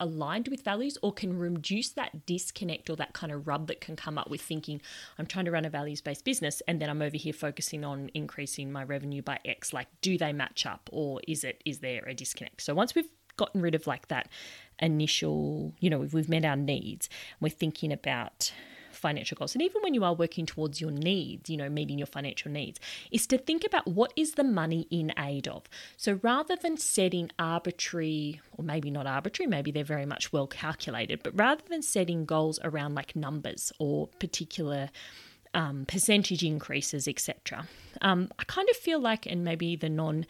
aligned 0.00 0.48
with 0.48 0.62
values 0.62 0.96
or 1.02 1.12
can 1.12 1.38
reduce 1.38 1.90
that 1.90 2.24
disconnect 2.24 2.88
or 2.88 2.96
that 2.96 3.12
kind 3.12 3.30
of 3.30 3.46
rub 3.46 3.66
that 3.66 3.82
can 3.82 3.94
come 3.94 4.16
up 4.16 4.30
with 4.30 4.40
thinking 4.40 4.80
I'm 5.18 5.26
trying 5.26 5.44
to 5.44 5.50
run 5.50 5.66
a 5.66 5.70
values 5.70 6.00
based 6.00 6.24
business 6.24 6.62
and 6.66 6.80
then 6.80 6.88
I'm 6.88 7.02
over 7.02 7.16
here 7.16 7.32
focusing 7.32 7.84
on 7.84 8.08
increasing 8.14 8.70
my 8.70 8.84
revenue 8.84 9.22
by 9.22 9.40
X 9.44 9.72
like 9.72 9.88
do 10.00 10.16
they 10.16 10.32
match 10.32 10.66
up 10.66 10.88
or 10.92 11.20
is 11.26 11.42
it 11.42 11.62
is 11.64 11.80
there 11.80 12.04
a 12.06 12.14
disconnect 12.14 12.62
so 12.62 12.74
once 12.74 12.94
we've 12.94 13.10
gotten 13.38 13.62
rid 13.62 13.74
of 13.74 13.86
like 13.86 14.08
that 14.08 14.28
initial 14.80 15.72
you 15.80 15.90
know 15.90 15.98
we've, 15.98 16.14
we've 16.14 16.28
met 16.28 16.44
our 16.44 16.56
needs 16.56 17.08
we're 17.40 17.48
thinking 17.48 17.92
about 17.92 18.52
financial 18.98 19.36
goals, 19.36 19.54
and 19.54 19.62
even 19.62 19.80
when 19.82 19.94
you 19.94 20.04
are 20.04 20.12
working 20.12 20.44
towards 20.44 20.80
your 20.80 20.90
needs, 20.90 21.48
you 21.48 21.56
know, 21.56 21.68
meeting 21.68 21.98
your 21.98 22.06
financial 22.06 22.50
needs, 22.50 22.78
is 23.10 23.26
to 23.28 23.38
think 23.38 23.64
about 23.64 23.86
what 23.86 24.12
is 24.16 24.32
the 24.32 24.44
money 24.44 24.86
in 24.90 25.12
aid 25.18 25.48
of. 25.48 25.62
So 25.96 26.18
rather 26.22 26.56
than 26.56 26.76
setting 26.76 27.30
arbitrary, 27.38 28.40
or 28.56 28.64
maybe 28.64 28.90
not 28.90 29.06
arbitrary, 29.06 29.48
maybe 29.48 29.70
they're 29.70 29.84
very 29.84 30.06
much 30.06 30.32
well 30.32 30.46
calculated, 30.46 31.22
but 31.22 31.38
rather 31.38 31.62
than 31.68 31.82
setting 31.82 32.26
goals 32.26 32.58
around 32.62 32.94
like 32.94 33.16
numbers 33.16 33.72
or 33.78 34.08
particular 34.18 34.90
um, 35.54 35.86
percentage 35.86 36.42
increases, 36.42 37.08
etc. 37.08 37.66
Um, 38.02 38.30
I 38.38 38.44
kind 38.44 38.68
of 38.68 38.76
feel 38.76 39.00
like, 39.00 39.24
and 39.24 39.44
maybe 39.44 39.76
the 39.76 39.88
non 39.88 40.26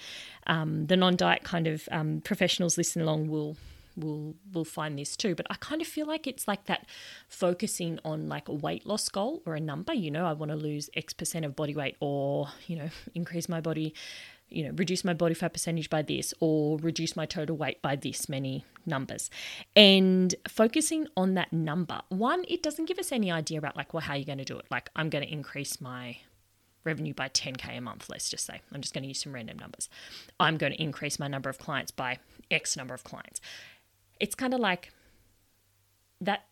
um, 0.46 0.86
the 0.86 0.96
non 0.96 1.16
diet 1.16 1.42
kind 1.42 1.66
of 1.66 1.88
um, 1.90 2.20
professionals 2.20 2.78
listening 2.78 3.06
along 3.06 3.28
will 3.28 3.56
will 3.98 4.34
will 4.52 4.64
find 4.64 4.98
this 4.98 5.16
too 5.16 5.34
but 5.34 5.46
i 5.50 5.54
kind 5.54 5.80
of 5.80 5.86
feel 5.86 6.06
like 6.06 6.26
it's 6.26 6.46
like 6.46 6.64
that 6.64 6.86
focusing 7.28 7.98
on 8.04 8.28
like 8.28 8.48
a 8.48 8.52
weight 8.52 8.86
loss 8.86 9.08
goal 9.08 9.42
or 9.46 9.54
a 9.54 9.60
number 9.60 9.92
you 9.92 10.10
know 10.10 10.26
i 10.26 10.32
want 10.32 10.50
to 10.50 10.56
lose 10.56 10.88
x 10.94 11.12
percent 11.12 11.44
of 11.44 11.56
body 11.56 11.74
weight 11.74 11.96
or 12.00 12.48
you 12.66 12.76
know 12.76 12.88
increase 13.14 13.48
my 13.48 13.60
body 13.60 13.94
you 14.48 14.64
know 14.64 14.70
reduce 14.76 15.04
my 15.04 15.14
body 15.14 15.34
fat 15.34 15.52
percentage 15.52 15.90
by 15.90 16.02
this 16.02 16.32
or 16.40 16.78
reduce 16.78 17.16
my 17.16 17.26
total 17.26 17.56
weight 17.56 17.80
by 17.82 17.96
this 17.96 18.28
many 18.28 18.64
numbers. 18.86 19.30
And 19.76 20.34
focusing 20.48 21.06
on 21.16 21.34
that 21.34 21.52
number 21.52 22.00
one 22.08 22.44
it 22.48 22.62
doesn't 22.62 22.86
give 22.86 22.98
us 22.98 23.12
any 23.12 23.30
idea 23.30 23.58
about 23.58 23.76
like 23.76 23.92
well 23.94 24.00
how 24.00 24.14
are 24.14 24.16
you're 24.16 24.26
going 24.26 24.38
to 24.38 24.44
do 24.44 24.58
it. 24.58 24.66
Like 24.70 24.88
i'm 24.96 25.10
going 25.10 25.24
to 25.24 25.32
increase 25.32 25.80
my 25.80 26.18
revenue 26.84 27.12
by 27.12 27.28
10k 27.28 27.76
a 27.76 27.80
month 27.80 28.08
let's 28.08 28.28
just 28.30 28.46
say. 28.46 28.60
I'm 28.72 28.80
just 28.80 28.94
going 28.94 29.02
to 29.02 29.08
use 29.08 29.22
some 29.22 29.34
random 29.34 29.58
numbers. 29.58 29.88
I'm 30.40 30.56
going 30.56 30.72
to 30.72 30.82
increase 30.82 31.18
my 31.18 31.28
number 31.28 31.50
of 31.50 31.58
clients 31.58 31.90
by 31.90 32.18
x 32.50 32.76
number 32.76 32.94
of 32.94 33.04
clients 33.04 33.40
it's 34.20 34.34
kind 34.34 34.54
of 34.54 34.60
like 34.60 34.92
that 36.20 36.46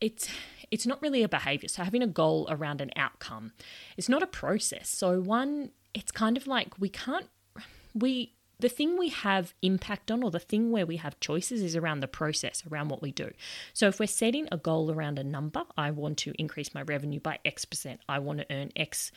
it's 0.00 0.28
it's 0.70 0.86
not 0.86 1.02
really 1.02 1.22
a 1.22 1.28
behavior. 1.28 1.68
So 1.68 1.82
having 1.82 2.02
a 2.02 2.06
goal 2.06 2.46
around 2.50 2.80
an 2.80 2.90
outcome 2.96 3.52
it's 3.96 4.08
not 4.08 4.22
a 4.22 4.26
process. 4.26 4.88
So 4.88 5.20
one 5.20 5.70
it's 5.94 6.12
kind 6.12 6.36
of 6.36 6.46
like 6.46 6.78
we 6.78 6.88
can't 6.88 7.28
we 7.94 8.34
the 8.58 8.68
thing 8.68 8.98
we 8.98 9.08
have 9.08 9.54
impact 9.62 10.10
on 10.10 10.22
or 10.22 10.30
the 10.30 10.38
thing 10.38 10.70
where 10.70 10.84
we 10.84 10.98
have 10.98 11.18
choices 11.18 11.62
is 11.62 11.74
around 11.74 12.00
the 12.00 12.08
process 12.08 12.62
around 12.70 12.88
what 12.88 13.02
we 13.02 13.10
do. 13.10 13.30
So 13.72 13.88
if 13.88 13.98
we're 13.98 14.06
setting 14.06 14.48
a 14.52 14.58
goal 14.58 14.90
around 14.90 15.18
a 15.18 15.24
number 15.24 15.62
i 15.76 15.90
want 15.90 16.18
to 16.18 16.32
increase 16.38 16.74
my 16.74 16.82
revenue 16.82 17.20
by 17.20 17.38
x 17.44 17.64
percent 17.64 18.00
i 18.08 18.18
want 18.18 18.38
to 18.38 18.46
earn 18.50 18.70
x 18.76 19.12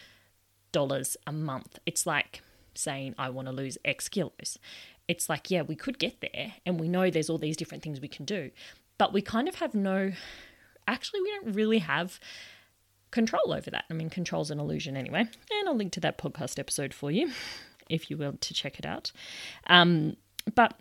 dollars 0.71 1.15
a 1.27 1.31
month 1.31 1.79
it's 1.85 2.05
like 2.05 2.41
saying 2.75 3.13
i 3.17 3.29
want 3.29 3.47
to 3.47 3.51
lose 3.51 3.77
x 3.85 4.09
kilos 4.09 4.57
it's 5.07 5.29
like, 5.29 5.51
yeah, 5.51 5.61
we 5.61 5.75
could 5.75 5.99
get 5.99 6.21
there 6.21 6.53
and 6.65 6.79
we 6.79 6.87
know 6.87 7.09
there's 7.09 7.29
all 7.29 7.37
these 7.37 7.57
different 7.57 7.83
things 7.83 7.99
we 7.99 8.07
can 8.07 8.25
do, 8.25 8.51
but 8.97 9.13
we 9.13 9.21
kind 9.21 9.47
of 9.47 9.55
have 9.55 9.73
no, 9.73 10.11
actually, 10.87 11.21
we 11.21 11.29
don't 11.31 11.53
really 11.53 11.79
have 11.79 12.19
control 13.11 13.53
over 13.53 13.69
that. 13.69 13.85
I 13.89 13.93
mean, 13.93 14.09
control's 14.09 14.51
an 14.51 14.59
illusion 14.59 14.97
anyway. 14.97 15.21
And 15.21 15.69
I'll 15.69 15.75
link 15.75 15.91
to 15.93 15.99
that 16.01 16.17
podcast 16.17 16.59
episode 16.59 16.93
for 16.93 17.11
you 17.11 17.31
if 17.89 18.09
you 18.09 18.17
will 18.17 18.33
to 18.39 18.53
check 18.53 18.79
it 18.79 18.85
out. 18.85 19.11
Um, 19.67 20.15
but 20.55 20.79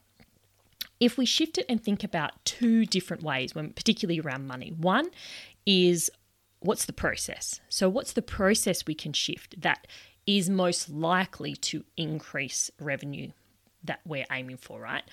if 0.99 1.19
we 1.19 1.27
shift 1.27 1.59
it 1.59 1.67
and 1.69 1.83
think 1.83 2.05
about 2.05 2.45
two 2.45 2.87
different 2.87 3.23
ways, 3.23 3.55
when 3.55 3.73
particularly 3.73 4.21
around 4.21 4.47
money, 4.47 4.73
one 4.77 5.11
is 5.67 6.11
what's 6.61 6.85
the 6.85 6.93
process? 6.93 7.61
So, 7.69 7.89
what's 7.89 8.13
the 8.13 8.23
process 8.23 8.87
we 8.87 8.95
can 8.95 9.13
shift 9.13 9.61
that 9.61 9.87
is 10.27 10.49
most 10.49 10.89
likely 10.89 11.57
to 11.57 11.85
increase 11.97 12.71
revenue 12.79 13.33
that 13.85 14.01
we're 14.05 14.27
aiming 14.31 14.57
for, 14.57 14.81
right? 14.81 15.05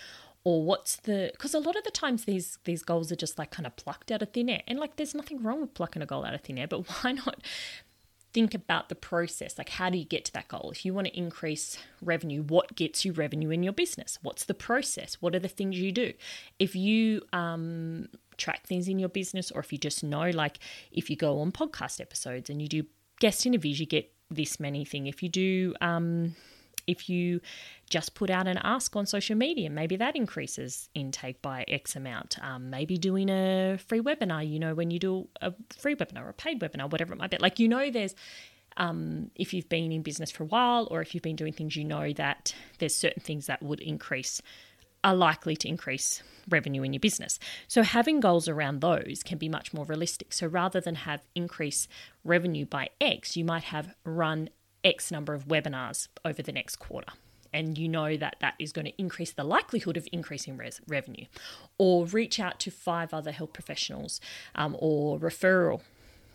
Or 0.44 0.64
what's 0.64 0.98
the 0.98 1.30
because 1.34 1.54
a 1.54 1.60
lot 1.60 1.76
of 1.76 1.84
the 1.84 1.92
times 1.92 2.26
these 2.26 2.58
these 2.64 2.84
goals 2.84 3.12
are 3.12 3.16
just 3.16 3.38
like 3.38 3.52
kind 3.52 3.68
of 3.68 3.76
plucked 3.76 4.12
out 4.12 4.22
of 4.22 4.32
thin 4.32 4.50
air. 4.50 4.62
And 4.68 4.80
like 4.80 4.96
there's 4.96 5.14
nothing 5.14 5.44
wrong 5.44 5.62
with 5.62 5.74
plucking 5.74 6.02
a 6.02 6.06
goal 6.06 6.26
out 6.26 6.34
of 6.34 6.42
thin 6.42 6.58
air, 6.58 6.68
but 6.68 6.88
why 7.04 7.12
not 7.12 7.42
think 8.32 8.54
about 8.54 8.90
the 8.90 8.96
process? 8.96 9.58
Like 9.58 9.70
how 9.70 9.90
do 9.90 9.98
you 9.98 10.06
get 10.06 10.24
to 10.26 10.34
that 10.34 10.48
goal? 10.48 10.72
If 10.72 10.86
you 10.86 10.94
want 10.94 11.08
to 11.08 11.18
increase 11.18 11.78
revenue 12.02 12.42
what 12.44 12.76
gets 12.76 13.04
you 13.04 13.12
revenue 13.12 13.50
in 13.50 13.64
your 13.64 13.74
business? 13.74 14.18
What's 14.22 14.46
the 14.46 14.54
process? 14.54 15.18
What 15.20 15.36
are 15.36 15.40
the 15.40 15.48
things 15.48 15.78
you 15.78 15.92
do? 15.92 16.14
If 16.58 16.76
you 16.76 17.22
um, 17.34 18.08
track 18.38 18.66
things 18.66 18.88
in 18.88 18.98
your 18.98 19.10
business 19.10 19.52
or 19.52 19.60
if 19.60 19.74
you 19.74 19.78
just 19.78 20.04
know 20.04 20.30
like 20.30 20.60
if 20.92 21.10
you 21.10 21.18
go 21.18 21.40
on 21.42 21.52
podcast 21.52 22.00
episodes 22.00 22.50
and 22.50 22.62
you 22.62 22.70
do 22.70 22.84
guest 23.20 23.46
interviews 23.46 23.80
you 23.80 23.86
get 23.86 24.14
this 24.30 24.60
many 24.60 24.86
thing. 24.86 25.08
If 25.08 25.24
you 25.24 25.30
do 25.30 25.76
um, 25.82 26.36
if 26.88 27.10
you 27.10 27.42
just 27.90 28.14
put 28.14 28.30
out 28.30 28.48
an 28.48 28.60
ask 28.64 28.96
on 28.96 29.06
social 29.06 29.36
media, 29.36 29.70
maybe 29.70 29.96
that 29.96 30.16
increases 30.16 30.90
intake 30.94 31.42
by 31.42 31.66
X 31.68 31.96
amount. 31.96 32.38
Um, 32.42 32.70
maybe 32.70 32.98
doing 32.98 33.30
a 33.30 33.78
free 33.88 34.02
webinar, 34.02 34.48
you 34.48 34.60
know, 34.60 34.74
when 34.76 34.92
you 34.92 35.00
do 35.00 35.28
a 35.42 35.54
free 35.78 35.96
webinar 35.96 36.26
or 36.26 36.30
a 36.30 36.34
paid 36.34 36.60
webinar, 36.60 36.92
whatever 36.92 37.14
it 37.14 37.18
might 37.18 37.32
be. 37.32 37.38
Like, 37.40 37.60
you 37.60 37.68
know, 37.68 37.90
there's, 37.90 38.16
um, 38.78 39.32
if 39.36 39.54
you've 39.54 39.70
been 39.70 39.92
in 39.92 40.02
business 40.04 40.32
for 40.32 40.44
a 40.44 40.48
while 40.48 40.88
or 40.92 41.02
if 41.02 41.14
you've 41.14 41.24
been 41.24 41.36
doing 41.36 41.54
things, 41.54 41.76
you 41.76 41.84
know 41.84 42.14
that 42.14 42.54
there's 42.78 42.96
certain 42.96 43.22
things 43.22 43.48
that 43.48 43.62
would 43.64 43.80
increase, 43.80 44.42
are 45.04 45.16
likely 45.16 45.56
to 45.56 45.68
increase 45.68 46.22
revenue 46.50 46.84
in 46.84 46.94
your 46.94 47.00
business. 47.00 47.40
So 47.68 47.84
having 47.84 48.20
goals 48.20 48.48
around 48.48 48.82
those 48.82 49.24
can 49.24 49.38
be 49.38 49.50
much 49.50 49.74
more 49.74 49.86
realistic. 49.86 50.34
So 50.34 50.48
rather 50.48 50.82
than 50.82 50.96
have 50.96 51.22
increase 51.36 51.88
revenue 52.24 52.66
by 52.66 52.90
X, 53.00 53.38
you 53.38 53.46
might 53.46 53.66
have 53.66 53.94
run 54.04 54.50
X 54.84 55.12
number 55.12 55.34
of 55.34 55.48
webinars 55.48 56.08
over 56.24 56.42
the 56.42 56.52
next 56.52 56.78
quarter. 56.78 57.14
And 57.52 57.78
you 57.78 57.88
know 57.88 58.16
that 58.16 58.36
that 58.42 58.54
is 58.60 58.72
going 58.72 58.86
to 58.86 59.02
increase 59.02 59.32
the 59.32 59.44
likelihood 59.44 59.98
of 59.98 60.08
increasing 60.12 60.56
res- 60.56 60.82
revenue. 60.88 61.26
Or 61.78 62.06
reach 62.06 62.40
out 62.40 62.60
to 62.62 62.72
five 62.72 63.14
other 63.14 63.32
health 63.32 63.54
professionals 63.54 64.22
um, 64.56 64.76
or 64.80 65.18
referral 65.20 65.82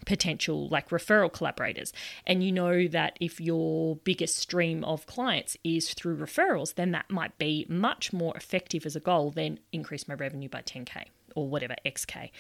potential 0.05 0.69
like 0.69 0.91
referral 0.91 1.33
collaborators 1.33 1.93
and 2.27 2.45
you 2.45 2.53
know 2.53 2.87
that 2.87 3.17
if 3.21 3.41
your 3.41 3.97
biggest 3.97 4.37
stream 4.37 4.85
of 4.85 5.07
clients 5.07 5.57
is 5.65 5.95
through 5.95 6.17
referrals 6.17 6.75
then 6.75 6.91
that 6.91 7.09
might 7.11 7.39
be 7.39 7.65
much 7.71 8.13
more 8.13 8.37
effective 8.37 8.85
as 8.85 8.95
a 8.95 9.01
goal 9.01 9.31
than 9.31 9.59
increase 9.73 10.07
my 10.07 10.15
revenue 10.15 10.49
by 10.49 10.61
10k 10.61 11.05
or 11.35 11.49
whatever 11.49 11.75
xk. 11.85 12.31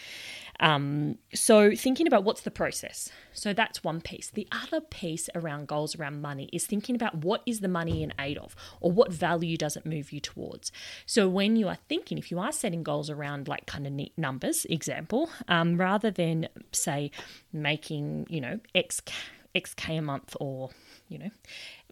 Um, 0.61 1.19
so 1.35 1.75
thinking 1.75 2.07
about 2.07 2.25
what's 2.25 2.43
the 2.43 2.51
process. 2.51 3.11
So 3.33 3.53
that's 3.53 3.83
one 3.83 4.01
piece. 4.01 4.31
The 4.31 4.49
other 4.53 4.81
piece 4.81 5.29
around 5.35 5.69
goals 5.69 5.97
around 5.97 6.23
money 6.23 6.49
is 6.53 6.67
thinking 6.67 6.95
about 6.95 7.17
what 7.17 7.43
is 7.47 7.61
the 7.61 7.69
money 7.69 8.03
in 8.03 8.13
aid 8.19 8.39
of, 8.39 8.55
or 8.81 8.93
what 8.93 9.13
value 9.13 9.57
does 9.57 9.77
it 9.77 9.85
move 9.85 10.13
you 10.13 10.21
towards. 10.21 10.71
So 11.07 11.29
when 11.29 11.57
you 11.57 11.69
are 11.69 11.79
thinking, 11.89 12.19
if 12.19 12.31
you 12.31 12.39
are 12.39 12.53
setting 12.53 12.83
goals 12.83 13.11
around 13.11 13.49
like 13.49 13.67
kind 13.67 13.87
of 13.87 13.93
neat 13.93 14.17
numbers, 14.17 14.65
example, 14.67 15.31
um, 15.49 15.77
rather 15.77 16.11
than 16.11 16.49
say 16.73 17.11
making 17.53 18.27
you 18.29 18.41
know 18.41 18.61
x 18.75 19.01
xk 19.55 19.99
a 19.99 20.03
month 20.03 20.37
or 20.41 20.71
you 21.09 21.19
know 21.19 21.31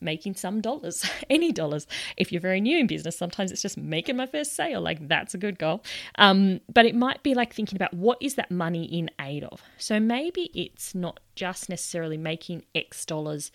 making 0.03 0.35
some 0.35 0.61
dollars, 0.61 1.09
any 1.31 1.53
dollars. 1.53 1.87
If 2.17 2.33
you're 2.33 2.41
very 2.41 2.61
new 2.61 2.79
in 2.79 2.87
business, 2.87 3.17
sometimes 3.17 3.53
it's 3.53 3.63
just 3.63 3.77
making 3.77 4.17
my 4.17 4.27
first 4.27 4.55
sale. 4.55 4.81
Like 4.81 5.09
that's 5.09 5.35
a 5.35 5.39
good 5.39 5.59
goal. 5.59 5.83
Um, 6.17 6.61
but 6.73 6.87
it 6.87 6.95
might 6.95 7.23
be 7.23 7.35
like 7.35 7.55
thinking 7.55 7.77
about 7.77 7.95
what 7.95 8.19
is 8.21 8.35
that 8.35 8.51
money 8.51 8.85
in 8.85 9.11
aid 9.21 9.45
of. 9.45 9.63
So 9.79 10.01
maybe 10.01 10.51
it's 10.55 10.95
not 10.95 11.21
just 11.35 11.69
necessarily 11.69 12.17
making 12.17 12.65
X 12.75 13.05
dollars 13.05 13.51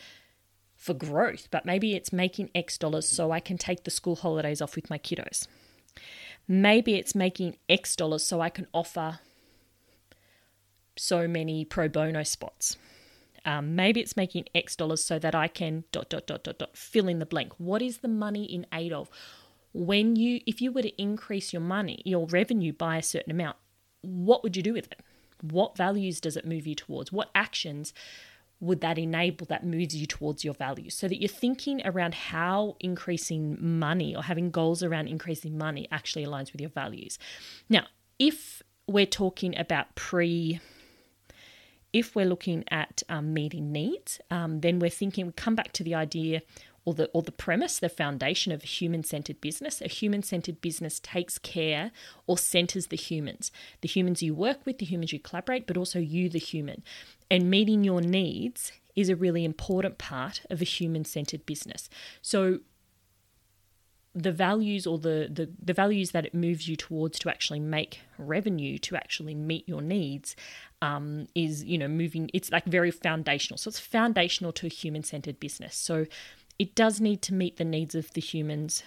for 0.75 0.93
growth, 0.93 1.47
but 1.51 1.65
maybe 1.65 1.95
it's 1.95 2.13
making 2.13 2.49
X 2.55 2.77
dollars 2.77 3.07
so 3.07 3.31
I 3.31 3.39
can 3.39 3.57
take 3.57 3.83
the 3.83 3.91
school 3.91 4.15
holidays 4.15 4.61
off 4.61 4.75
with 4.75 4.89
my 4.89 4.97
kiddos. 4.97 5.47
Maybe 6.47 6.95
it's 6.95 7.13
making 7.13 7.57
X 7.67 7.95
dollars 7.95 8.23
so 8.23 8.39
I 8.39 8.49
can 8.49 8.67
offer 8.73 9.19
so 10.95 11.27
many 11.27 11.65
pro 11.65 11.87
bono 11.87 12.23
spots. 12.23 12.77
Um, 13.47 13.75
maybe 13.75 14.01
it's 14.01 14.17
making 14.17 14.45
X 14.53 14.75
dollars 14.75 15.03
so 15.03 15.17
that 15.19 15.33
I 15.33 15.47
can 15.47 15.85
dot 15.93 16.09
dot 16.09 16.27
dot 16.27 16.43
dot 16.43 16.59
dot 16.59 16.75
fill 16.75 17.07
in 17.07 17.19
the 17.19 17.25
blank. 17.25 17.53
What 17.57 17.81
is 17.81 17.99
the 17.99 18.09
money 18.09 18.43
in 18.43 18.67
aid 18.73 18.91
of? 18.91 19.09
When 19.73 20.17
you, 20.17 20.41
if 20.45 20.61
you 20.61 20.71
were 20.71 20.81
to 20.81 21.01
increase 21.01 21.53
your 21.53 21.61
money, 21.61 22.01
your 22.03 22.27
revenue 22.27 22.73
by 22.73 22.97
a 22.97 23.03
certain 23.03 23.31
amount, 23.31 23.55
what 24.01 24.43
would 24.43 24.57
you 24.57 24.63
do 24.63 24.73
with 24.73 24.91
it? 24.91 25.01
What 25.41 25.77
values 25.77 26.19
does 26.19 26.35
it 26.35 26.45
move 26.45 26.67
you 26.67 26.75
towards? 26.75 27.11
What 27.11 27.29
actions 27.33 27.93
would 28.59 28.81
that 28.81 28.97
enable 28.97 29.45
that 29.45 29.65
moves 29.65 29.95
you 29.95 30.07
towards 30.07 30.43
your 30.43 30.53
values 30.53 30.95
so 30.95 31.07
that 31.07 31.21
you're 31.21 31.29
thinking 31.29 31.81
around 31.85 32.15
how 32.15 32.75
increasing 32.79 33.57
money 33.61 34.15
or 34.15 34.23
having 34.23 34.49
goals 34.49 34.81
around 34.81 35.07
increasing 35.07 35.57
money 35.57 35.87
actually 35.91 36.25
aligns 36.25 36.51
with 36.51 36.59
your 36.59 36.71
values. 36.71 37.19
Now, 37.69 37.85
if 38.17 38.63
we're 38.87 39.05
talking 39.05 39.57
about 39.57 39.95
pre 39.95 40.59
if 41.97 42.15
we're 42.15 42.31
looking 42.33 42.63
at 42.69 43.03
um, 43.09 43.33
meeting 43.33 43.71
needs, 43.71 44.19
um, 44.29 44.51
then 44.61 44.79
we're 44.79 44.97
thinking, 45.01 45.25
we 45.25 45.33
come 45.33 45.55
back 45.55 45.71
to 45.73 45.83
the 45.83 45.95
idea 45.95 46.41
or 46.85 46.93
the 46.93 47.07
or 47.13 47.21
the 47.21 47.31
premise, 47.45 47.79
the 47.79 47.89
foundation 47.89 48.51
of 48.53 48.63
a 48.63 48.71
human-centered 48.79 49.39
business. 49.41 49.81
A 49.81 49.89
human-centered 49.89 50.61
business 50.61 51.01
takes 51.01 51.37
care 51.37 51.91
or 52.27 52.37
centers 52.37 52.87
the 52.87 52.95
humans, 53.09 53.51
the 53.81 53.89
humans 53.89 54.23
you 54.23 54.33
work 54.33 54.59
with, 54.65 54.77
the 54.77 54.85
humans 54.85 55.11
you 55.11 55.19
collaborate, 55.19 55.67
but 55.67 55.77
also 55.77 55.99
you, 55.99 56.29
the 56.29 56.39
human. 56.39 56.83
And 57.29 57.49
meeting 57.49 57.83
your 57.83 58.01
needs 58.01 58.71
is 58.95 59.09
a 59.09 59.15
really 59.15 59.43
important 59.43 59.97
part 59.97 60.41
of 60.49 60.61
a 60.61 60.65
human-centered 60.77 61.45
business. 61.45 61.89
So 62.21 62.59
the 64.17 64.31
values 64.31 64.87
or 64.87 64.97
the, 64.97 65.29
the 65.31 65.49
the 65.63 65.73
values 65.73 66.11
that 66.11 66.25
it 66.25 66.33
moves 66.33 66.67
you 66.67 66.75
towards 66.75 67.19
to 67.19 67.29
actually 67.29 67.59
make 67.59 68.01
revenue 68.17 68.77
to 68.79 68.95
actually 68.95 69.35
meet 69.35 69.67
your 69.69 69.81
needs 69.81 70.35
um, 70.81 71.27
is 71.35 71.63
you 71.63 71.77
know 71.77 71.87
moving 71.87 72.29
it's 72.33 72.51
like 72.51 72.65
very 72.65 72.91
foundational. 72.91 73.57
So 73.57 73.69
it's 73.69 73.79
foundational 73.79 74.51
to 74.53 74.65
a 74.65 74.69
human-centered 74.69 75.39
business. 75.39 75.75
So 75.75 76.07
it 76.57 76.73
does 76.73 76.99
need 76.99 77.21
to 77.23 77.33
meet 77.33 77.57
the 77.57 77.63
needs 77.63 77.93
of 77.93 78.11
the 78.13 78.21
humans 78.21 78.83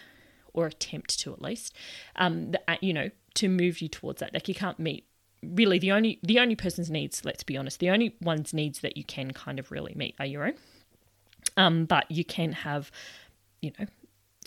or 0.53 0.67
attempt 0.67 1.21
to 1.21 1.33
at 1.33 1.41
least 1.41 1.77
um, 2.17 2.51
the, 2.51 2.61
uh, 2.69 2.77
you 2.81 2.93
know 2.93 3.11
to 3.35 3.49
move 3.49 3.81
you 3.81 3.89
towards 3.89 4.19
that. 4.21 4.35
Like 4.35 4.49
you 4.49 4.55
can't 4.55 4.81
meet 4.81 5.07
really 5.43 5.79
the 5.79 5.93
only 5.93 6.19
the 6.25 6.39
only 6.39 6.55
person's 6.55 6.91
needs 6.91 7.25
let's 7.25 7.43
be 7.43 7.57
honest 7.57 7.79
the 7.79 7.89
only 7.89 8.15
one's 8.21 8.53
needs 8.53 8.81
that 8.81 8.99
you 8.99 9.03
can 9.03 9.31
kind 9.31 9.59
of 9.59 9.71
really 9.71 9.95
meet 9.95 10.17
are 10.19 10.27
your 10.27 10.47
own. 10.47 10.55
Um, 11.57 11.85
but 11.85 12.11
you 12.11 12.25
can 12.25 12.53
have 12.53 12.91
you 13.63 13.73
know 13.79 13.87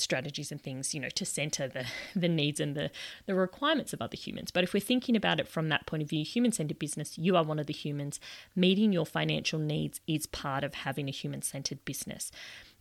strategies 0.04 0.52
and 0.52 0.62
things 0.62 0.94
you 0.94 1.00
know 1.00 1.10
to 1.10 1.26
center 1.26 1.68
the 1.68 1.86
the 2.16 2.28
needs 2.28 2.60
and 2.60 2.76
the 2.76 2.92
the 3.26 3.36
requirements 3.36 3.94
of 3.94 4.02
other 4.02 4.18
humans. 4.18 4.52
But 4.52 4.64
if 4.64 4.74
we're 4.74 4.80
thinking 4.80 5.16
about 5.16 5.40
it 5.40 5.48
from 5.48 5.70
that 5.70 5.86
point 5.86 6.04
of 6.04 6.10
view 6.10 6.24
human 6.24 6.52
centered 6.52 6.80
business 6.80 7.18
you 7.18 7.36
are 7.36 7.44
one 7.44 7.60
of 7.60 7.68
the 7.68 7.74
humans. 7.74 8.20
Meeting 8.56 8.94
your 8.94 9.06
financial 9.06 9.60
needs 9.60 10.00
is 10.08 10.26
part 10.26 10.64
of 10.64 10.74
having 10.74 11.08
a 11.08 11.12
human 11.12 11.42
centered 11.42 11.84
business. 11.86 12.32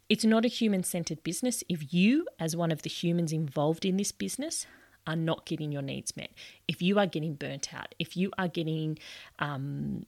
It's 0.09 0.25
not 0.25 0.45
a 0.45 0.49
human 0.49 0.83
centered 0.83 1.23
business 1.23 1.65
if 1.69 1.95
you, 1.95 2.27
as 2.39 2.55
one 2.55 2.71
of 2.71 2.83
the 2.83 2.91
humans 2.91 3.33
involved 3.33 3.85
in 3.85 3.97
this 3.97 4.13
business, 4.13 4.67
are 5.07 5.17
not 5.17 5.47
getting 5.47 5.73
your 5.73 5.83
needs 5.83 6.17
met. 6.17 6.31
If 6.69 6.83
you 6.83 6.99
are 6.99 7.07
getting 7.07 7.35
burnt 7.35 7.73
out, 7.75 7.95
if 7.99 8.17
you 8.17 8.31
are 8.39 8.49
getting 8.49 8.99
um, 9.39 10.05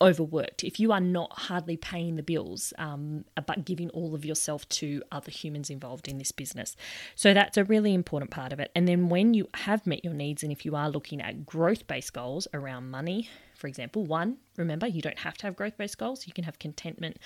overworked, 0.00 0.64
if 0.64 0.80
you 0.80 0.92
are 0.92 1.00
not 1.00 1.30
hardly 1.32 1.76
paying 1.76 2.16
the 2.16 2.22
bills, 2.22 2.72
um, 2.78 3.24
but 3.46 3.64
giving 3.64 3.90
all 3.90 4.14
of 4.14 4.24
yourself 4.24 4.68
to 4.68 5.02
other 5.12 5.30
humans 5.30 5.70
involved 5.70 6.08
in 6.08 6.18
this 6.18 6.32
business. 6.32 6.76
So 7.14 7.34
that's 7.34 7.56
a 7.56 7.64
really 7.64 7.92
important 7.92 8.30
part 8.30 8.52
of 8.52 8.60
it. 8.60 8.70
And 8.74 8.88
then 8.88 9.08
when 9.08 9.34
you 9.34 9.48
have 9.54 9.86
met 9.86 10.04
your 10.04 10.14
needs, 10.14 10.42
and 10.42 10.50
if 10.50 10.64
you 10.64 10.74
are 10.74 10.88
looking 10.88 11.20
at 11.20 11.44
growth 11.44 11.86
based 11.86 12.12
goals 12.12 12.48
around 12.54 12.90
money, 12.90 13.28
for 13.54 13.66
example, 13.66 14.04
one, 14.04 14.38
remember, 14.56 14.86
you 14.86 15.02
don't 15.02 15.18
have 15.18 15.36
to 15.38 15.46
have 15.46 15.56
growth 15.56 15.76
based 15.76 15.98
goals, 15.98 16.26
you 16.26 16.32
can 16.32 16.44
have 16.44 16.58
contentment 16.58 17.18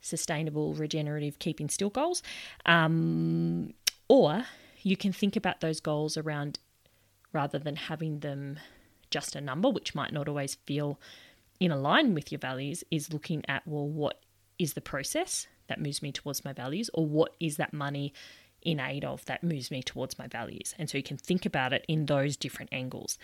sustainable, 0.00 0.74
regenerative, 0.74 1.38
keeping 1.38 1.68
still 1.68 1.90
goals. 1.90 2.22
Um, 2.66 3.74
or 4.08 4.44
you 4.82 4.96
can 4.96 5.12
think 5.12 5.36
about 5.36 5.60
those 5.60 5.80
goals 5.80 6.16
around 6.16 6.58
rather 7.32 7.58
than 7.58 7.76
having 7.76 8.20
them 8.20 8.58
just 9.10 9.36
a 9.36 9.40
number, 9.40 9.68
which 9.68 9.94
might 9.94 10.12
not 10.12 10.28
always 10.28 10.54
feel 10.66 10.98
in 11.60 11.70
line 11.82 12.14
with 12.14 12.32
your 12.32 12.38
values, 12.40 12.82
is 12.90 13.12
looking 13.12 13.44
at, 13.46 13.62
well, 13.66 13.86
what 13.86 14.20
is 14.58 14.72
the 14.72 14.80
process 14.80 15.46
that 15.68 15.80
moves 15.80 16.02
me 16.02 16.10
towards 16.10 16.44
my 16.44 16.52
values, 16.52 16.90
or 16.94 17.06
what 17.06 17.36
is 17.38 17.56
that 17.58 17.72
money 17.72 18.12
in 18.62 18.80
aid 18.80 19.04
of 19.04 19.24
that 19.26 19.44
moves 19.44 19.70
me 19.70 19.82
towards 19.82 20.18
my 20.18 20.26
values? 20.26 20.74
And 20.78 20.90
so 20.90 20.98
you 20.98 21.04
can 21.04 21.16
think 21.16 21.46
about 21.46 21.72
it 21.72 21.84
in 21.86 22.06
those 22.06 22.36
different 22.36 22.70
angles. 22.72 23.18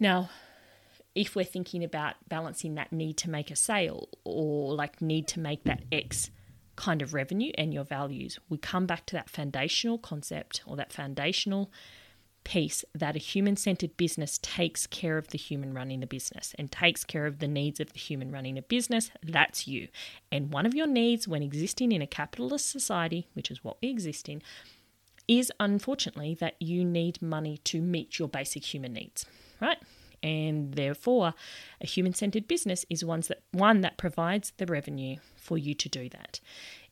Now, 0.00 0.30
if 1.14 1.34
we're 1.34 1.44
thinking 1.44 1.82
about 1.82 2.14
balancing 2.28 2.76
that 2.76 2.92
need 2.92 3.16
to 3.18 3.30
make 3.30 3.50
a 3.50 3.56
sale 3.56 4.08
or 4.24 4.74
like 4.74 5.02
need 5.02 5.26
to 5.28 5.40
make 5.40 5.64
that 5.64 5.82
X 5.90 6.30
kind 6.76 7.02
of 7.02 7.12
revenue 7.12 7.50
and 7.58 7.74
your 7.74 7.82
values, 7.82 8.38
we 8.48 8.56
come 8.58 8.86
back 8.86 9.04
to 9.06 9.16
that 9.16 9.28
foundational 9.28 9.98
concept 9.98 10.62
or 10.64 10.76
that 10.76 10.92
foundational 10.92 11.72
piece 12.48 12.82
that 12.94 13.14
a 13.14 13.18
human 13.18 13.56
centered 13.56 13.94
business 13.98 14.38
takes 14.38 14.86
care 14.86 15.18
of 15.18 15.28
the 15.28 15.36
human 15.36 15.74
running 15.74 16.00
the 16.00 16.06
business 16.06 16.54
and 16.58 16.72
takes 16.72 17.04
care 17.04 17.26
of 17.26 17.40
the 17.40 17.46
needs 17.46 17.78
of 17.78 17.92
the 17.92 17.98
human 17.98 18.32
running 18.32 18.56
a 18.56 18.62
business. 18.62 19.10
That's 19.22 19.68
you. 19.68 19.88
And 20.32 20.50
one 20.50 20.64
of 20.64 20.74
your 20.74 20.86
needs 20.86 21.28
when 21.28 21.42
existing 21.42 21.92
in 21.92 22.00
a 22.00 22.06
capitalist 22.06 22.70
society, 22.70 23.28
which 23.34 23.50
is 23.50 23.62
what 23.62 23.76
we 23.82 23.90
exist 23.90 24.30
in, 24.30 24.40
is 25.28 25.52
unfortunately 25.60 26.34
that 26.40 26.54
you 26.58 26.86
need 26.86 27.20
money 27.20 27.58
to 27.64 27.82
meet 27.82 28.18
your 28.18 28.28
basic 28.28 28.64
human 28.64 28.94
needs, 28.94 29.26
right? 29.60 29.78
and 30.20 30.74
therefore 30.74 31.32
a 31.80 31.86
human-centered 31.86 32.48
business 32.48 32.84
is 32.90 33.04
ones 33.04 33.28
that 33.28 33.40
one 33.52 33.82
that 33.82 33.96
provides 33.96 34.52
the 34.56 34.66
revenue 34.66 35.14
for 35.36 35.56
you 35.56 35.74
to 35.74 35.88
do 35.88 36.08
that. 36.08 36.40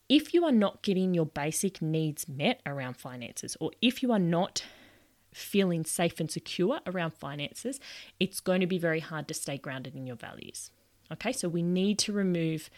If 0.08 0.32
you 0.32 0.44
are 0.44 0.52
not 0.52 0.82
getting 0.82 1.12
your 1.12 1.26
basic 1.26 1.82
needs 1.82 2.28
met 2.28 2.60
around 2.64 2.98
finances 2.98 3.56
or 3.58 3.72
if 3.82 4.00
you 4.00 4.12
are 4.12 4.20
not 4.20 4.62
feeling 5.36 5.84
safe 5.84 6.18
and 6.20 6.30
secure 6.30 6.80
around 6.86 7.12
finances, 7.12 7.78
it's 8.18 8.40
going 8.40 8.60
to 8.60 8.66
be 8.66 8.78
very 8.78 9.00
hard 9.00 9.28
to 9.28 9.34
stay 9.34 9.58
grounded 9.58 9.94
in 9.94 10.06
your 10.06 10.16
values. 10.16 10.70
Okay? 11.12 11.32
So 11.32 11.48
we 11.48 11.62
need 11.62 11.98
to 12.00 12.12
remove 12.12 12.70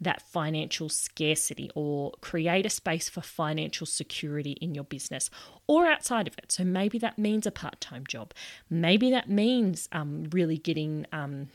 that 0.00 0.20
financial 0.20 0.88
scarcity 0.88 1.70
or 1.74 2.12
create 2.20 2.66
a 2.66 2.70
space 2.70 3.08
for 3.08 3.22
financial 3.22 3.86
security 3.86 4.52
in 4.60 4.74
your 4.74 4.84
business 4.84 5.30
or 5.66 5.86
outside 5.86 6.26
of 6.26 6.36
it. 6.38 6.52
So 6.52 6.64
maybe 6.64 6.98
that 6.98 7.18
means 7.18 7.46
a 7.46 7.50
part 7.50 7.80
time 7.80 8.04
job. 8.06 8.34
Maybe 8.68 9.10
that 9.10 9.28
means 9.28 9.88
um, 9.92 10.28
really 10.32 10.58
getting. 10.58 11.06
Um, 11.12 11.48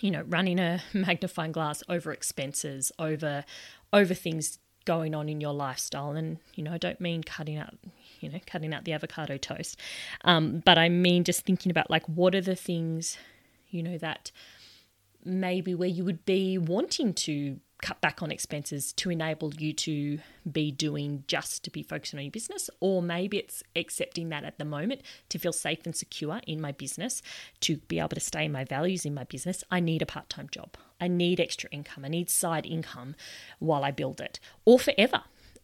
you 0.00 0.10
know, 0.10 0.22
running 0.22 0.58
a 0.58 0.82
magnifying 0.92 1.52
glass 1.52 1.84
over 1.88 2.10
expenses, 2.10 2.90
over 2.98 3.44
over 3.92 4.14
things 4.14 4.58
going 4.84 5.14
on 5.14 5.28
in 5.28 5.40
your 5.40 5.52
lifestyle. 5.52 6.12
And 6.12 6.38
you 6.54 6.64
know, 6.64 6.72
I 6.72 6.78
don't 6.78 7.00
mean 7.00 7.22
cutting 7.22 7.56
out, 7.56 7.74
you 8.22 8.30
know, 8.30 8.40
cutting 8.46 8.72
out 8.72 8.84
the 8.84 8.92
avocado 8.92 9.36
toast, 9.36 9.78
um, 10.24 10.62
but 10.64 10.78
I 10.78 10.88
mean 10.88 11.24
just 11.24 11.44
thinking 11.44 11.70
about 11.70 11.90
like 11.90 12.06
what 12.08 12.34
are 12.34 12.40
the 12.40 12.56
things, 12.56 13.18
you 13.70 13.82
know, 13.82 13.98
that 13.98 14.30
maybe 15.24 15.74
where 15.74 15.88
you 15.88 16.04
would 16.04 16.24
be 16.24 16.58
wanting 16.58 17.14
to 17.14 17.60
cut 17.82 18.00
back 18.00 18.22
on 18.22 18.30
expenses 18.30 18.92
to 18.92 19.10
enable 19.10 19.52
you 19.54 19.72
to 19.72 20.18
be 20.50 20.70
doing 20.70 21.24
just 21.26 21.64
to 21.64 21.70
be 21.70 21.82
focusing 21.82 22.16
on 22.18 22.24
your 22.24 22.30
business, 22.30 22.70
or 22.78 23.02
maybe 23.02 23.38
it's 23.38 23.62
accepting 23.74 24.28
that 24.28 24.44
at 24.44 24.56
the 24.56 24.64
moment 24.64 25.02
to 25.28 25.38
feel 25.38 25.52
safe 25.52 25.80
and 25.84 25.96
secure 25.96 26.40
in 26.46 26.60
my 26.60 26.70
business, 26.70 27.22
to 27.60 27.78
be 27.88 27.98
able 27.98 28.10
to 28.10 28.20
stay 28.20 28.44
in 28.44 28.52
my 28.52 28.64
values 28.64 29.04
in 29.04 29.12
my 29.12 29.24
business. 29.24 29.64
I 29.70 29.80
need 29.80 30.00
a 30.00 30.06
part 30.06 30.28
time 30.28 30.48
job. 30.50 30.76
I 31.00 31.08
need 31.08 31.40
extra 31.40 31.68
income. 31.72 32.04
I 32.04 32.08
need 32.08 32.30
side 32.30 32.66
income 32.66 33.16
while 33.58 33.84
I 33.84 33.90
build 33.90 34.20
it, 34.20 34.38
or 34.64 34.78
forever. 34.78 35.22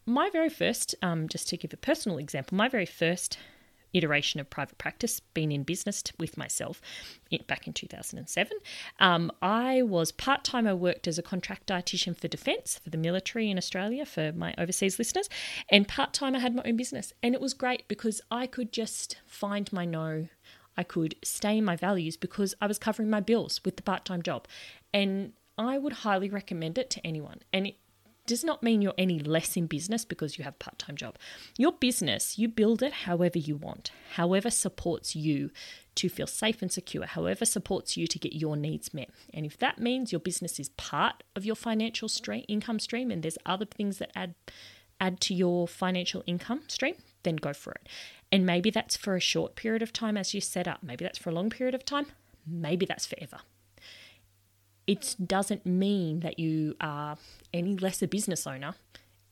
My 0.08 0.30
very 0.30 0.48
first, 0.48 0.94
um, 1.02 1.28
just 1.28 1.50
to 1.50 1.58
give 1.58 1.74
a 1.74 1.76
personal 1.76 2.16
example, 2.16 2.56
my 2.56 2.66
very 2.66 2.86
first 2.86 3.36
iteration 3.92 4.40
of 4.40 4.48
private 4.48 4.78
practice, 4.78 5.20
been 5.20 5.52
in 5.52 5.64
business 5.64 6.02
with 6.18 6.38
myself 6.38 6.80
back 7.46 7.66
in 7.66 7.74
2007. 7.74 8.56
Um, 9.00 9.30
I 9.42 9.82
was 9.82 10.10
part 10.12 10.44
time, 10.44 10.66
I 10.66 10.72
worked 10.72 11.06
as 11.08 11.18
a 11.18 11.22
contract 11.22 11.66
dietitian 11.66 12.18
for 12.18 12.26
defence, 12.26 12.80
for 12.82 12.88
the 12.88 12.96
military 12.96 13.50
in 13.50 13.58
Australia, 13.58 14.06
for 14.06 14.32
my 14.32 14.54
overseas 14.56 14.98
listeners, 14.98 15.28
and 15.68 15.86
part 15.86 16.14
time 16.14 16.34
I 16.34 16.38
had 16.38 16.54
my 16.54 16.62
own 16.64 16.78
business. 16.78 17.12
And 17.22 17.34
it 17.34 17.40
was 17.42 17.52
great 17.52 17.86
because 17.86 18.22
I 18.30 18.46
could 18.46 18.72
just 18.72 19.18
find 19.26 19.70
my 19.74 19.84
no. 19.84 20.28
I 20.74 20.84
could 20.84 21.16
stay 21.22 21.58
in 21.58 21.66
my 21.66 21.76
values 21.76 22.16
because 22.16 22.54
I 22.62 22.66
was 22.66 22.78
covering 22.78 23.10
my 23.10 23.20
bills 23.20 23.60
with 23.62 23.76
the 23.76 23.82
part 23.82 24.06
time 24.06 24.22
job. 24.22 24.48
And 24.94 25.34
I 25.58 25.76
would 25.76 25.92
highly 25.92 26.30
recommend 26.30 26.78
it 26.78 26.88
to 26.90 27.06
anyone. 27.06 27.40
And 27.52 27.66
it 27.66 27.76
does 28.28 28.44
not 28.44 28.62
mean 28.62 28.82
you're 28.82 28.94
any 28.96 29.18
less 29.18 29.56
in 29.56 29.66
business 29.66 30.04
because 30.04 30.38
you 30.38 30.44
have 30.44 30.54
a 30.54 30.58
part 30.58 30.78
time 30.78 30.94
job. 30.94 31.16
Your 31.56 31.72
business, 31.72 32.38
you 32.38 32.46
build 32.46 32.82
it 32.82 32.92
however 32.92 33.38
you 33.38 33.56
want, 33.56 33.90
however 34.14 34.50
supports 34.50 35.16
you 35.16 35.50
to 35.96 36.08
feel 36.08 36.28
safe 36.28 36.62
and 36.62 36.70
secure, 36.70 37.06
however 37.06 37.44
supports 37.44 37.96
you 37.96 38.06
to 38.06 38.18
get 38.18 38.34
your 38.34 38.56
needs 38.56 38.94
met. 38.94 39.10
And 39.34 39.44
if 39.44 39.58
that 39.58 39.80
means 39.80 40.12
your 40.12 40.20
business 40.20 40.60
is 40.60 40.68
part 40.70 41.24
of 41.34 41.44
your 41.44 41.56
financial 41.56 42.08
stream, 42.08 42.44
income 42.46 42.78
stream 42.78 43.10
and 43.10 43.22
there's 43.22 43.38
other 43.44 43.64
things 43.64 43.98
that 43.98 44.12
add 44.14 44.34
add 45.00 45.20
to 45.20 45.32
your 45.32 45.66
financial 45.66 46.24
income 46.26 46.62
stream, 46.68 46.94
then 47.22 47.36
go 47.36 47.52
for 47.52 47.72
it. 47.72 47.88
And 48.30 48.44
maybe 48.44 48.70
that's 48.70 48.96
for 48.96 49.16
a 49.16 49.20
short 49.20 49.54
period 49.54 49.80
of 49.80 49.92
time 49.92 50.16
as 50.16 50.34
you 50.34 50.40
set 50.40 50.68
up. 50.68 50.82
Maybe 50.82 51.04
that's 51.04 51.18
for 51.18 51.30
a 51.30 51.32
long 51.32 51.50
period 51.50 51.74
of 51.74 51.84
time. 51.84 52.06
Maybe 52.46 52.84
that's 52.84 53.06
forever 53.06 53.38
it 54.88 55.14
doesn't 55.24 55.66
mean 55.66 56.20
that 56.20 56.38
you 56.38 56.74
are 56.80 57.18
any 57.52 57.76
less 57.76 58.02
a 58.02 58.08
business 58.08 58.46
owner 58.46 58.74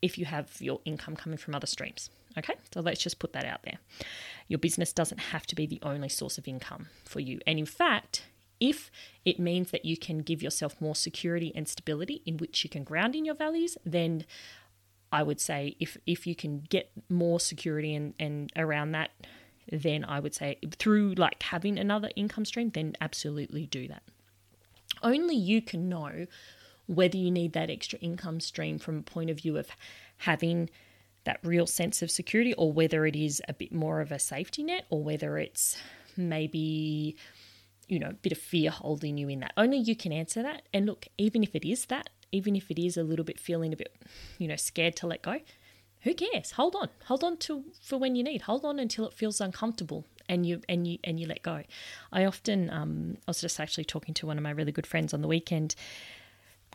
if 0.01 0.17
you 0.17 0.25
have 0.25 0.61
your 0.61 0.79
income 0.85 1.15
coming 1.15 1.37
from 1.37 1.55
other 1.55 1.67
streams. 1.67 2.09
Okay, 2.37 2.53
so 2.71 2.81
let's 2.81 3.01
just 3.01 3.17
put 3.19 3.33
that 3.33 3.45
out 3.45 3.63
there. 3.63 3.79
Your 4.47 4.59
business 4.59 4.93
doesn't 4.93 5.17
have 5.17 5.47
to 5.47 5.55
be 5.55 5.65
the 5.65 5.79
only 5.81 6.09
source 6.09 6.37
of 6.37 6.47
income 6.47 6.87
for 7.03 7.19
you. 7.19 7.39
And 7.47 7.57
in 7.57 7.65
fact, 7.65 8.23
if 8.59 8.91
it 9.25 9.39
means 9.39 9.71
that 9.71 9.85
you 9.85 9.97
can 9.97 10.19
give 10.19 10.43
yourself 10.43 10.79
more 10.79 10.95
security 10.95 11.51
and 11.55 11.67
stability 11.67 12.21
in 12.25 12.37
which 12.37 12.63
you 12.63 12.69
can 12.69 12.83
ground 12.83 13.15
in 13.15 13.25
your 13.25 13.35
values, 13.35 13.77
then 13.85 14.25
I 15.11 15.23
would 15.23 15.39
say 15.39 15.75
if 15.79 15.97
if 16.05 16.27
you 16.27 16.35
can 16.35 16.61
get 16.69 16.91
more 17.09 17.39
security 17.39 17.95
and, 17.95 18.13
and 18.19 18.51
around 18.55 18.91
that, 18.91 19.11
then 19.71 20.03
I 20.03 20.19
would 20.19 20.33
say 20.33 20.57
through 20.77 21.15
like 21.15 21.41
having 21.43 21.77
another 21.77 22.09
income 22.15 22.45
stream, 22.45 22.71
then 22.71 22.95
absolutely 22.99 23.65
do 23.65 23.87
that. 23.87 24.03
Only 25.03 25.35
you 25.35 25.61
can 25.61 25.89
know 25.89 26.25
whether 26.87 27.17
you 27.17 27.31
need 27.31 27.53
that 27.53 27.69
extra 27.69 27.99
income 27.99 28.39
stream 28.39 28.79
from 28.79 28.97
a 28.99 29.01
point 29.03 29.29
of 29.29 29.37
view 29.37 29.57
of 29.57 29.67
having 30.17 30.69
that 31.25 31.39
real 31.43 31.67
sense 31.67 32.01
of 32.01 32.09
security, 32.09 32.53
or 32.53 32.71
whether 32.71 33.05
it 33.05 33.15
is 33.15 33.41
a 33.47 33.53
bit 33.53 33.73
more 33.73 33.99
of 33.99 34.11
a 34.11 34.19
safety 34.19 34.63
net, 34.63 34.85
or 34.89 35.03
whether 35.03 35.37
it's 35.37 35.77
maybe, 36.15 37.17
you 37.89 37.99
know, 37.99 38.09
a 38.09 38.13
bit 38.13 38.31
of 38.31 38.37
fear 38.37 38.71
holding 38.71 39.17
you 39.17 39.27
in 39.27 39.41
that. 39.41 39.51
Only 39.57 39.77
you 39.77 39.95
can 39.95 40.13
answer 40.13 40.41
that. 40.41 40.63
And 40.73 40.85
look, 40.85 41.07
even 41.17 41.43
if 41.43 41.53
it 41.53 41.69
is 41.69 41.85
that, 41.87 42.09
even 42.31 42.55
if 42.55 42.71
it 42.71 42.81
is 42.81 42.95
a 42.95 43.03
little 43.03 43.25
bit 43.25 43.39
feeling 43.39 43.73
a 43.73 43.75
bit, 43.75 43.93
you 44.37 44.47
know, 44.47 44.55
scared 44.55 44.95
to 44.97 45.07
let 45.07 45.21
go, 45.21 45.41
who 46.01 46.13
cares? 46.13 46.51
Hold 46.51 46.75
on. 46.75 46.89
Hold 47.05 47.23
on 47.23 47.37
to 47.37 47.65
for 47.81 47.97
when 47.97 48.15
you 48.15 48.23
need. 48.23 48.43
Hold 48.43 48.63
on 48.63 48.79
until 48.79 49.05
it 49.05 49.13
feels 49.13 49.41
uncomfortable 49.41 50.05
and 50.29 50.45
you 50.45 50.61
and 50.69 50.87
you 50.87 50.99
and 51.03 51.19
you 51.19 51.27
let 51.27 51.41
go. 51.43 51.63
I 52.11 52.25
often 52.25 52.69
um, 52.69 53.17
I 53.27 53.31
was 53.31 53.41
just 53.41 53.59
actually 53.59 53.85
talking 53.85 54.13
to 54.15 54.27
one 54.27 54.37
of 54.37 54.43
my 54.43 54.51
really 54.51 54.71
good 54.71 54.87
friends 54.87 55.13
on 55.13 55.21
the 55.21 55.27
weekend 55.27 55.75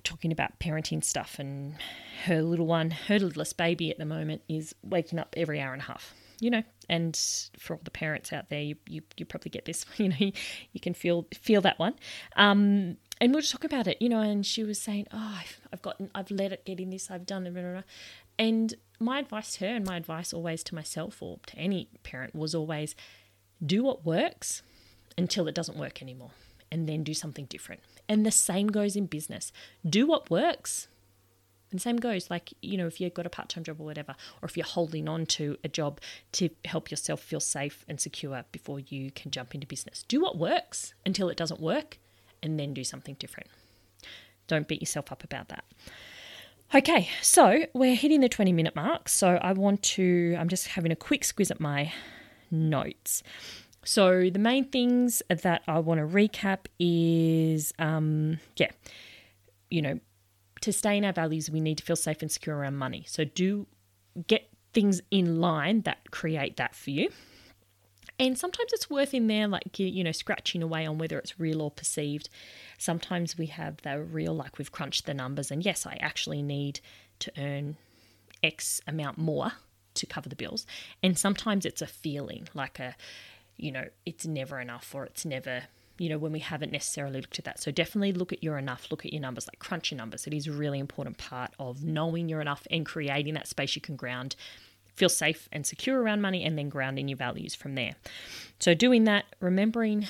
talking 0.04 0.32
about 0.32 0.58
parenting 0.58 1.02
stuff 1.02 1.38
and 1.38 1.76
her 2.24 2.42
little 2.42 2.66
one, 2.66 2.90
her 2.90 3.18
littlest 3.18 3.56
baby 3.56 3.90
at 3.90 3.98
the 3.98 4.04
moment 4.04 4.42
is 4.48 4.74
waking 4.82 5.18
up 5.18 5.34
every 5.36 5.60
hour 5.60 5.72
and 5.72 5.82
a 5.82 5.86
half. 5.86 6.14
You 6.40 6.50
know, 6.50 6.62
and 6.88 7.16
for 7.56 7.74
all 7.74 7.80
the 7.84 7.90
parents 7.92 8.32
out 8.32 8.48
there, 8.48 8.60
you 8.60 8.74
you, 8.88 9.02
you 9.16 9.24
probably 9.24 9.50
get 9.50 9.64
this. 9.64 9.86
You 9.96 10.08
know, 10.08 10.16
you, 10.18 10.80
can 10.80 10.92
feel 10.92 11.28
feel 11.32 11.60
that 11.60 11.78
one. 11.78 11.94
Um, 12.34 12.96
and 13.20 13.30
we 13.30 13.34
will 13.34 13.40
just 13.42 13.52
talk 13.52 13.62
about 13.62 13.86
it, 13.86 14.02
you 14.02 14.08
know, 14.08 14.20
and 14.20 14.44
she 14.44 14.64
was 14.64 14.80
saying, 14.80 15.06
"Oh, 15.12 15.36
I've, 15.40 15.60
I've 15.72 15.82
gotten, 15.82 16.10
I've 16.16 16.32
let 16.32 16.50
it 16.50 16.64
get 16.64 16.80
in 16.80 16.90
this, 16.90 17.12
I've 17.12 17.26
done 17.26 17.46
it." 17.46 17.84
And 18.40 18.74
my 18.98 19.20
advice 19.20 19.52
to 19.54 19.68
her, 19.68 19.76
and 19.76 19.86
my 19.86 19.96
advice 19.96 20.32
always 20.32 20.64
to 20.64 20.74
myself 20.74 21.22
or 21.22 21.38
to 21.46 21.56
any 21.56 21.88
parent, 22.02 22.34
was 22.34 22.56
always 22.56 22.96
do 23.64 23.84
what 23.84 24.04
works 24.04 24.62
until 25.16 25.46
it 25.46 25.54
doesn't 25.54 25.78
work 25.78 26.02
anymore, 26.02 26.30
and 26.72 26.88
then 26.88 27.04
do 27.04 27.14
something 27.14 27.44
different. 27.44 27.82
And 28.08 28.26
the 28.26 28.32
same 28.32 28.68
goes 28.68 28.96
in 28.96 29.06
business. 29.06 29.52
Do 29.88 30.06
what 30.06 30.30
works. 30.30 30.88
And 31.70 31.80
same 31.80 31.98
goes, 31.98 32.30
like, 32.30 32.52
you 32.60 32.76
know, 32.76 32.86
if 32.86 33.00
you've 33.00 33.14
got 33.14 33.26
a 33.26 33.30
part 33.30 33.50
time 33.50 33.62
job 33.62 33.80
or 33.80 33.84
whatever, 33.84 34.16
or 34.40 34.46
if 34.46 34.56
you're 34.56 34.66
holding 34.66 35.08
on 35.08 35.26
to 35.26 35.56
a 35.62 35.68
job 35.68 36.00
to 36.32 36.50
help 36.64 36.90
yourself 36.90 37.20
feel 37.20 37.40
safe 37.40 37.84
and 37.88 38.00
secure 38.00 38.44
before 38.52 38.80
you 38.80 39.10
can 39.12 39.30
jump 39.30 39.54
into 39.54 39.66
business. 39.66 40.02
Do 40.08 40.20
what 40.20 40.36
works 40.36 40.94
until 41.06 41.28
it 41.28 41.36
doesn't 41.36 41.60
work, 41.60 41.98
and 42.42 42.58
then 42.58 42.74
do 42.74 42.84
something 42.84 43.16
different. 43.18 43.48
Don't 44.48 44.68
beat 44.68 44.82
yourself 44.82 45.12
up 45.12 45.24
about 45.24 45.48
that. 45.48 45.64
Okay, 46.74 47.08
so 47.20 47.66
we're 47.74 47.94
hitting 47.94 48.20
the 48.20 48.28
20 48.28 48.52
minute 48.52 48.74
mark. 48.74 49.08
So 49.08 49.38
I 49.40 49.52
want 49.52 49.82
to, 49.82 50.36
I'm 50.38 50.48
just 50.48 50.68
having 50.68 50.90
a 50.90 50.96
quick 50.96 51.24
squeeze 51.24 51.50
at 51.50 51.60
my 51.60 51.92
notes. 52.50 53.22
So 53.84 54.30
the 54.30 54.38
main 54.38 54.66
things 54.66 55.22
that 55.28 55.62
I 55.66 55.78
want 55.80 55.98
to 56.00 56.06
recap 56.06 56.66
is, 56.78 57.72
um, 57.78 58.38
yeah, 58.56 58.70
you 59.70 59.82
know, 59.82 59.98
to 60.60 60.72
stay 60.72 60.96
in 60.96 61.04
our 61.04 61.12
values, 61.12 61.50
we 61.50 61.60
need 61.60 61.78
to 61.78 61.84
feel 61.84 61.96
safe 61.96 62.22
and 62.22 62.30
secure 62.30 62.56
around 62.56 62.76
money. 62.76 63.04
So 63.08 63.24
do 63.24 63.66
get 64.28 64.48
things 64.72 65.00
in 65.10 65.40
line 65.40 65.82
that 65.82 66.10
create 66.10 66.56
that 66.58 66.74
for 66.74 66.90
you. 66.90 67.10
And 68.18 68.38
sometimes 68.38 68.72
it's 68.72 68.88
worth 68.88 69.14
in 69.14 69.26
there, 69.26 69.48
like, 69.48 69.78
you 69.78 70.04
know, 70.04 70.12
scratching 70.12 70.62
away 70.62 70.86
on 70.86 70.98
whether 70.98 71.18
it's 71.18 71.40
real 71.40 71.60
or 71.60 71.70
perceived. 71.70 72.28
Sometimes 72.78 73.36
we 73.36 73.46
have 73.46 73.78
the 73.82 74.00
real, 74.00 74.34
like 74.34 74.58
we've 74.58 74.70
crunched 74.70 75.06
the 75.06 75.14
numbers, 75.14 75.50
and 75.50 75.64
yes, 75.64 75.86
I 75.86 75.98
actually 76.00 76.42
need 76.42 76.78
to 77.18 77.32
earn 77.36 77.76
X 78.42 78.80
amount 78.86 79.18
more 79.18 79.52
to 79.94 80.06
cover 80.06 80.28
the 80.28 80.36
bills. 80.36 80.66
And 81.02 81.18
sometimes 81.18 81.66
it's 81.66 81.82
a 81.82 81.86
feeling, 81.86 82.48
like 82.54 82.78
a, 82.78 82.94
you 83.62 83.72
know, 83.72 83.86
it's 84.04 84.26
never 84.26 84.60
enough 84.60 84.94
or 84.94 85.04
it's 85.04 85.24
never, 85.24 85.62
you 85.98 86.08
know, 86.08 86.18
when 86.18 86.32
we 86.32 86.40
haven't 86.40 86.72
necessarily 86.72 87.20
looked 87.20 87.38
at 87.38 87.44
that. 87.44 87.60
So 87.60 87.70
definitely 87.70 88.12
look 88.12 88.32
at 88.32 88.42
your 88.42 88.58
enough, 88.58 88.88
look 88.90 89.06
at 89.06 89.12
your 89.12 89.22
numbers, 89.22 89.46
like 89.46 89.58
crunch 89.58 89.90
your 89.90 89.98
numbers. 89.98 90.26
It 90.26 90.34
is 90.34 90.46
a 90.46 90.52
really 90.52 90.78
important 90.78 91.18
part 91.18 91.52
of 91.58 91.84
knowing 91.84 92.28
you're 92.28 92.40
enough 92.40 92.66
and 92.70 92.84
creating 92.84 93.34
that 93.34 93.46
space 93.46 93.76
you 93.76 93.82
can 93.82 93.96
ground 93.96 94.36
feel 94.94 95.08
safe 95.08 95.48
and 95.52 95.66
secure 95.66 96.00
around 96.00 96.20
money, 96.20 96.44
and 96.44 96.58
then 96.58 96.68
grounding 96.68 97.08
your 97.08 97.16
values 97.16 97.54
from 97.54 97.74
there. 97.74 97.94
So, 98.58 98.74
doing 98.74 99.04
that, 99.04 99.24
remembering 99.40 100.06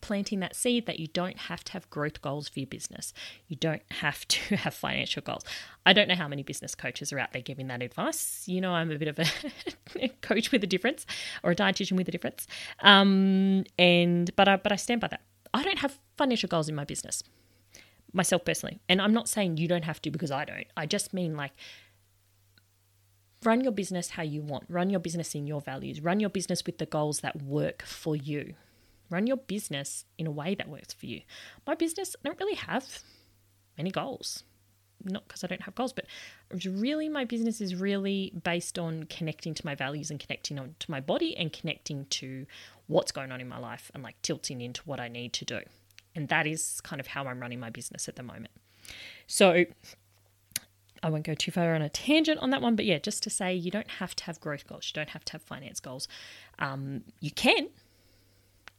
planting 0.00 0.40
that 0.40 0.54
seed 0.56 0.86
that 0.86 0.98
you 0.98 1.06
don't 1.06 1.36
have 1.36 1.64
to 1.64 1.72
have 1.72 1.88
growth 1.90 2.22
goals 2.22 2.48
for 2.48 2.60
your 2.60 2.66
business. 2.66 3.12
You 3.48 3.56
don't 3.56 3.82
have 3.90 4.26
to 4.28 4.56
have 4.56 4.74
financial 4.74 5.22
goals. 5.22 5.44
I 5.86 5.92
don't 5.92 6.08
know 6.08 6.14
how 6.14 6.28
many 6.28 6.42
business 6.42 6.74
coaches 6.74 7.12
are 7.12 7.18
out 7.18 7.32
there 7.32 7.42
giving 7.42 7.68
that 7.68 7.82
advice. 7.82 8.44
You 8.46 8.60
know, 8.60 8.72
I'm 8.72 8.90
a 8.90 8.98
bit 8.98 9.08
of 9.08 9.18
a 9.18 10.08
coach 10.22 10.52
with 10.52 10.64
a 10.64 10.66
difference 10.66 11.06
or 11.42 11.52
a 11.52 11.56
dietitian 11.56 11.96
with 11.96 12.08
a 12.08 12.12
difference. 12.12 12.46
Um, 12.80 13.64
and 13.78 14.34
but 14.36 14.48
I, 14.48 14.56
but 14.56 14.72
I 14.72 14.76
stand 14.76 15.00
by 15.00 15.08
that. 15.08 15.20
I 15.52 15.62
don't 15.62 15.78
have 15.78 15.98
financial 16.16 16.48
goals 16.48 16.68
in 16.68 16.74
my 16.74 16.84
business 16.84 17.22
myself 18.14 18.44
personally. 18.44 18.80
And 18.88 19.02
I'm 19.02 19.12
not 19.12 19.28
saying 19.28 19.56
you 19.56 19.68
don't 19.68 19.84
have 19.84 20.00
to 20.02 20.10
because 20.10 20.30
I 20.30 20.44
don't. 20.44 20.66
I 20.76 20.86
just 20.86 21.12
mean 21.12 21.36
like 21.36 21.52
run 23.44 23.60
your 23.60 23.72
business 23.72 24.10
how 24.10 24.22
you 24.22 24.40
want. 24.40 24.64
Run 24.68 24.88
your 24.88 25.00
business 25.00 25.34
in 25.34 25.46
your 25.46 25.60
values. 25.60 26.00
Run 26.00 26.20
your 26.20 26.30
business 26.30 26.64
with 26.64 26.78
the 26.78 26.86
goals 26.86 27.20
that 27.20 27.42
work 27.42 27.82
for 27.82 28.16
you. 28.16 28.54
Run 29.10 29.26
your 29.26 29.36
business 29.36 30.04
in 30.18 30.26
a 30.26 30.30
way 30.30 30.54
that 30.54 30.68
works 30.68 30.92
for 30.92 31.06
you. 31.06 31.22
My 31.66 31.74
business, 31.74 32.16
I 32.24 32.28
don't 32.28 32.40
really 32.40 32.56
have 32.56 33.00
many 33.76 33.90
goals. 33.90 34.42
Not 35.04 35.26
because 35.28 35.44
I 35.44 35.48
don't 35.48 35.62
have 35.62 35.74
goals, 35.74 35.92
but 35.92 36.06
really 36.64 37.08
my 37.08 37.24
business 37.24 37.60
is 37.60 37.74
really 37.74 38.32
based 38.42 38.78
on 38.78 39.04
connecting 39.04 39.52
to 39.52 39.66
my 39.66 39.74
values 39.74 40.10
and 40.10 40.18
connecting 40.18 40.58
on 40.58 40.76
to 40.78 40.90
my 40.90 41.00
body 41.00 41.36
and 41.36 41.52
connecting 41.52 42.06
to 42.06 42.46
what's 42.86 43.12
going 43.12 43.30
on 43.30 43.40
in 43.40 43.48
my 43.48 43.58
life 43.58 43.90
and 43.92 44.02
like 44.02 44.20
tilting 44.22 44.62
into 44.62 44.80
what 44.84 45.00
I 45.00 45.08
need 45.08 45.32
to 45.34 45.44
do. 45.44 45.60
And 46.14 46.28
that 46.28 46.46
is 46.46 46.80
kind 46.80 47.00
of 47.00 47.08
how 47.08 47.24
I'm 47.26 47.40
running 47.40 47.60
my 47.60 47.70
business 47.70 48.08
at 48.08 48.16
the 48.16 48.22
moment. 48.22 48.52
So 49.26 49.64
I 51.02 51.10
won't 51.10 51.24
go 51.24 51.34
too 51.34 51.50
far 51.50 51.74
on 51.74 51.82
a 51.82 51.90
tangent 51.90 52.38
on 52.40 52.48
that 52.50 52.62
one, 52.62 52.76
but 52.76 52.86
yeah, 52.86 52.98
just 52.98 53.22
to 53.24 53.30
say 53.30 53.54
you 53.54 53.70
don't 53.70 53.90
have 53.90 54.16
to 54.16 54.24
have 54.24 54.40
growth 54.40 54.66
goals, 54.66 54.86
you 54.86 54.94
don't 54.94 55.10
have 55.10 55.24
to 55.26 55.32
have 55.32 55.42
finance 55.42 55.80
goals. 55.80 56.08
Um, 56.58 57.02
you 57.20 57.30
can, 57.30 57.68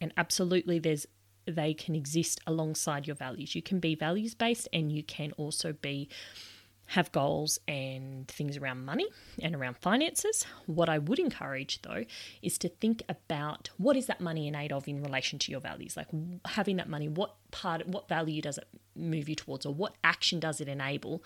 and 0.02 0.14
absolutely, 0.18 0.80
there's 0.80 1.08
they 1.48 1.76
can 1.76 1.94
exist 1.94 2.40
alongside 2.48 3.06
your 3.06 3.16
values. 3.16 3.54
You 3.54 3.62
can 3.62 3.80
be 3.80 3.94
values 3.94 4.34
based, 4.34 4.68
and 4.74 4.92
you 4.92 5.04
can 5.04 5.32
also 5.34 5.74
be 5.74 6.10
have 6.90 7.12
goals 7.12 7.58
and 7.68 8.28
things 8.28 8.58
around 8.58 8.86
money 8.86 9.08
and 9.42 9.56
around 9.56 9.76
finances. 9.78 10.46
What 10.68 10.88
I 10.88 11.00
would 11.00 11.18
encourage 11.18 11.82
though 11.82 12.04
is 12.44 12.60
to 12.60 12.70
think 12.70 13.02
about 13.10 13.72
what 13.78 13.98
is 13.98 14.06
that 14.06 14.22
money 14.22 14.48
in 14.48 14.56
aid 14.56 14.72
of 14.72 14.88
in 14.88 15.02
relation 15.02 15.40
to 15.40 15.52
your 15.52 15.62
values? 15.62 15.98
Like 15.98 16.10
having 16.46 16.76
that 16.78 16.88
money, 16.88 17.08
what 17.08 17.36
part, 17.50 17.88
what 17.88 18.08
value 18.08 18.42
does 18.42 18.60
it 18.60 18.68
move 18.96 19.28
you 19.28 19.36
towards, 19.36 19.66
or 19.66 19.74
what 19.74 19.96
action 20.04 20.40
does 20.40 20.62
it 20.62 20.68
enable 20.68 21.24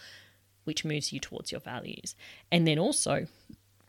which 0.64 0.86
moves 0.86 1.12
you 1.12 1.20
towards 1.20 1.52
your 1.52 1.62
values. 1.62 2.16
And 2.52 2.68
then 2.68 2.78
also, 2.78 3.26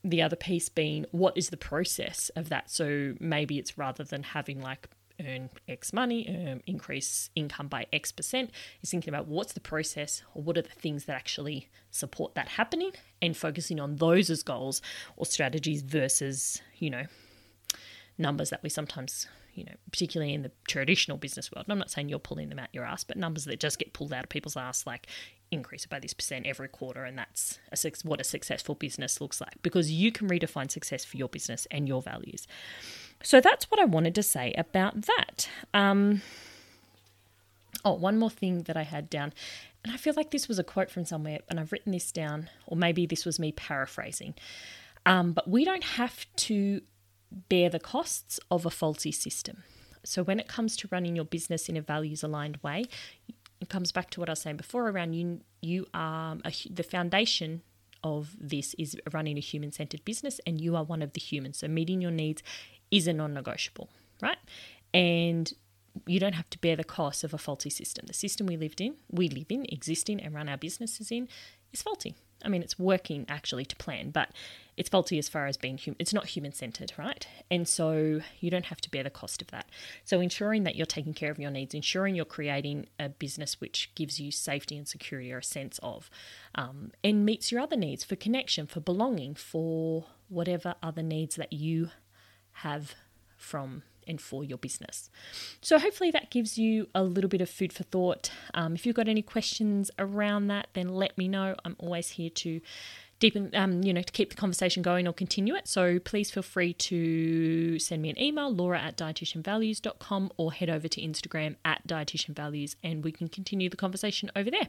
the 0.03 0.23
other 0.23 0.37
piece 0.37 0.69
being 0.69 1.07
what 1.11 1.37
is 1.37 1.51
the 1.51 1.57
process 1.57 2.31
of 2.37 2.49
that? 2.49 2.71
So 2.71 3.15
maybe 3.21 3.59
it's 3.59 3.77
rather 3.77 4.05
than 4.05 4.23
having 4.23 4.61
like 4.61 4.89
earn 5.21 5.51
X 5.69 5.93
money, 5.93 6.29
um, 6.29 6.61
increase 6.67 7.31
income 7.35 7.69
by 7.69 7.87
X 7.93 8.13
percent, 8.13 8.51
is 8.83 8.91
thinking 8.91 9.13
about 9.13 9.29
what's 9.29 9.53
the 9.53 9.61
process 9.61 10.23
or 10.35 10.43
what 10.43 10.57
are 10.57 10.63
the 10.63 10.69
things 10.69 11.05
that 11.05 11.17
actually 11.17 11.69
support 11.91 12.35
that 12.35 12.49
happening 12.49 12.93
and 13.21 13.37
focusing 13.37 13.81
on 13.81 13.97
those 13.97 14.31
as 14.31 14.43
goals 14.43 14.81
or 15.17 15.27
strategies 15.27 15.83
versus, 15.83 16.63
you 16.79 16.91
know, 16.91 17.05
numbers 18.17 18.51
that 18.51 18.63
we 18.63 18.69
sometimes 18.69 19.27
you 19.55 19.65
know, 19.65 19.75
particularly 19.91 20.35
in 20.35 20.43
the 20.43 20.51
traditional 20.69 21.17
business 21.17 21.51
world. 21.53 21.67
And 21.67 21.73
I'm 21.73 21.79
not 21.79 21.91
saying 21.91 22.09
you're 22.09 22.19
pulling 22.19 22.49
them 22.49 22.59
out 22.59 22.69
your 22.73 22.85
ass, 22.85 23.05
but 23.05 23.17
numbers 23.17 23.45
that 23.45 23.61
just 23.61 23.79
get 23.79 23.93
pulled 23.93 24.13
out 24.13 24.25
of 24.25 24.29
people's 24.29 24.57
ass, 24.57 24.87
like 24.87 25.07
increase 25.51 25.85
it 25.85 25.91
by 25.91 25.99
this 25.99 26.15
percent 26.15 26.47
every 26.47 26.69
quarter, 26.69 27.05
and 27.05 27.19
that's 27.19 27.59
a, 27.73 27.91
what 28.05 28.21
a 28.21 28.25
successful 28.25 28.75
business 28.75 29.21
looks 29.21 29.41
like 29.41 29.61
because 29.63 29.91
you 29.91 30.13
can 30.13 30.29
redefine 30.29 30.71
success 30.71 31.05
for 31.05 31.17
your 31.17 31.29
business 31.29 31.67
and 31.71 31.89
your 31.89 32.03
values. 32.03 32.47
So 33.23 33.41
that's 33.41 33.71
what 33.71 33.81
I 33.81 33.85
wanted 33.85 34.15
to 34.15 34.23
say 34.23 34.55
about 34.57 35.03
that. 35.03 35.49
Um, 35.75 36.23
oh, 37.85 37.95
one 37.95 38.19
more 38.19 38.31
thing 38.31 38.63
that 38.63 38.77
I 38.77 38.83
had 38.83 39.11
down, 39.11 39.33
and 39.85 39.93
I 39.93 39.97
feel 39.97 40.15
like 40.17 40.31
this 40.31 40.49
was 40.49 40.59
a 40.59 40.65
quote 40.65 40.91
from 40.91 41.05
somewhere, 41.05 41.41
and 41.49 41.59
I've 41.59 41.73
written 41.73 41.93
this 41.93 42.13
down, 42.13 42.49
or 42.67 42.77
maybe 42.77 43.07
this 43.07 43.25
was 43.25 43.39
me 43.39 43.53
paraphrasing. 43.53 44.35
Um, 45.07 45.33
but 45.33 45.49
we 45.49 45.65
don't 45.65 45.85
have 45.85 46.27
to 46.37 46.83
bear 47.49 47.69
the 47.69 47.81
costs 47.81 48.41
of 48.51 48.67
a 48.67 48.71
faulty 48.71 49.13
system. 49.13 49.63
So, 50.05 50.23
when 50.23 50.41
it 50.41 50.49
comes 50.49 50.77
to 50.79 50.89
running 50.91 51.17
your 51.17 51.25
business 51.25 51.69
in 51.69 51.77
a 51.77 51.83
values 51.83 52.23
aligned 52.23 52.59
way, 52.63 52.87
it 53.61 53.69
comes 53.69 53.93
back 53.93 54.11
to 54.11 54.21
what 54.21 54.29
I 54.29 54.33
was 54.33 54.41
saying 54.41 54.57
before 54.57 54.89
around 54.89 55.13
you. 55.15 55.41
You 55.61 55.87
are 55.93 56.39
a, 56.45 56.53
the 56.71 56.83
foundation 56.83 57.63
of 58.03 58.35
this 58.41 58.75
is 58.79 58.97
running 59.13 59.37
a 59.37 59.41
human 59.41 59.73
centered 59.73 60.05
business, 60.05 60.41
and 60.47 60.61
you 60.61 60.75
are 60.75 60.85
one 60.85 61.03
of 61.03 61.13
the 61.13 61.21
humans. 61.21 61.59
So, 61.59 61.69
meeting 61.69 62.01
your 62.01 62.11
needs 62.11 62.43
is 62.91 63.07
a 63.07 63.13
non 63.13 63.35
negotiable, 63.35 63.91
right? 64.23 64.39
And 64.95 65.53
you 66.07 66.19
don't 66.19 66.35
have 66.35 66.49
to 66.51 66.59
bear 66.59 66.77
the 66.77 66.85
cost 66.85 67.25
of 67.25 67.35
a 67.35 67.39
faulty 67.39 67.71
system. 67.71 68.07
The 68.07 68.15
system 68.15 68.47
we 68.47 68.57
lived 68.57 68.81
in, 68.81 68.95
we 69.11 69.29
live 69.29 69.47
in, 69.51 69.67
existing, 69.69 70.21
and 70.21 70.35
run 70.35 70.49
our 70.49 70.57
businesses 70.57 71.11
in 71.11 71.29
is 71.73 71.83
faulty. 71.83 72.15
I 72.45 72.49
mean, 72.49 72.63
it's 72.63 72.79
working 72.79 73.27
actually 73.29 73.65
to 73.67 73.77
plan, 73.77 74.11
but 74.11 74.31
it's 74.77 74.89
faulty 74.89 75.19
as 75.19 75.29
far 75.29 75.47
as 75.47 75.57
being 75.57 75.77
human. 75.77 75.97
It's 75.99 76.15
not 76.15 76.27
human 76.27 76.53
centered, 76.53 76.93
right? 76.97 77.27
And 77.51 77.69
so 77.69 78.21
you 78.41 78.51
don't 78.51 78.67
have 78.67 78.81
to 78.81 78.91
bear 78.91 79.03
the 79.03 79.11
cost 79.11 79.43
of 79.43 79.49
that. 79.49 79.67
So 80.05 80.21
ensuring 80.21 80.65
that 80.65 80.77
you're 80.77 80.87
taking 80.87 81.13
care 81.13 81.31
of 81.31 81.39
your 81.39 81.51
needs, 81.51 81.75
ensuring 81.75 82.15
you're 82.15 82.25
creating 82.25 82.87
a 82.99 83.09
business 83.11 83.61
which 83.61 83.91
gives 83.95 84.19
you 84.19 84.31
safety 84.31 84.77
and 84.77 84.89
security 84.89 85.33
or 85.33 85.39
a 85.39 85.45
sense 85.45 85.79
of, 85.83 86.09
um, 86.55 86.93
and 87.05 87.27
meets 87.27 87.53
your 87.53 87.61
other 87.61 87.77
needs 87.77 88.05
for 88.05 88.17
connection, 88.17 88.67
for 88.67 88.81
belonging, 88.81 89.35
for 89.35 90.07
whatever 90.29 90.75
other 90.83 91.03
needs 91.03 91.37
that 91.37 91.53
you 91.53 91.91
have 92.53 92.95
from 93.37 93.83
and 94.11 94.21
for 94.21 94.45
your 94.45 94.59
business. 94.59 95.09
So, 95.63 95.79
hopefully, 95.79 96.11
that 96.11 96.31
gives 96.31 96.59
you 96.59 96.89
a 96.95 97.03
little 97.03 97.31
bit 97.31 97.41
of 97.41 97.49
food 97.49 97.73
for 97.73 97.85
thought. 97.85 98.31
Um, 98.53 98.75
if 98.75 98.85
you've 98.85 98.97
got 98.97 99.09
any 99.09 99.23
questions 99.23 99.91
around 99.99 100.49
that, 100.49 100.69
then 100.75 100.89
let 100.89 101.17
me 101.17 101.29
know. 101.29 101.57
I'm 101.65 101.77
always 101.79 102.11
here 102.11 102.31
to 102.31 102.61
deepen, 103.21 103.51
um, 103.55 103.85
you 103.85 103.93
know, 103.93 104.03
to 104.03 104.13
keep 104.13 104.31
the 104.31 104.37
conversation 104.37 104.83
going 104.83 105.07
or 105.07 105.13
continue 105.13 105.55
it. 105.55 105.69
So 105.69 105.99
please 106.01 106.31
feel 106.31 106.43
free 106.43 106.73
to 106.73 107.79
send 107.79 108.03
me 108.03 108.11
an 108.11 108.21
email, 108.21 108.53
laura 108.53 108.81
at 108.81 108.97
dietitianvalues.com, 108.97 110.33
or 110.37 110.53
head 110.53 110.71
over 110.71 110.89
to 110.89 111.01
Instagram 111.01 111.57
at 111.65 111.87
dietitianvalues, 111.87 112.75
and 112.83 113.05
we 113.05 113.13
can 113.13 113.29
continue 113.29 113.69
the 113.69 113.77
conversation 113.77 114.31
over 114.35 114.51
there, 114.51 114.69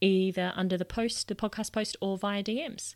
either 0.00 0.52
under 0.54 0.76
the 0.76 0.84
post, 0.84 1.28
the 1.28 1.34
podcast 1.34 1.72
post, 1.72 1.96
or 2.00 2.18
via 2.18 2.42
DMs. 2.42 2.94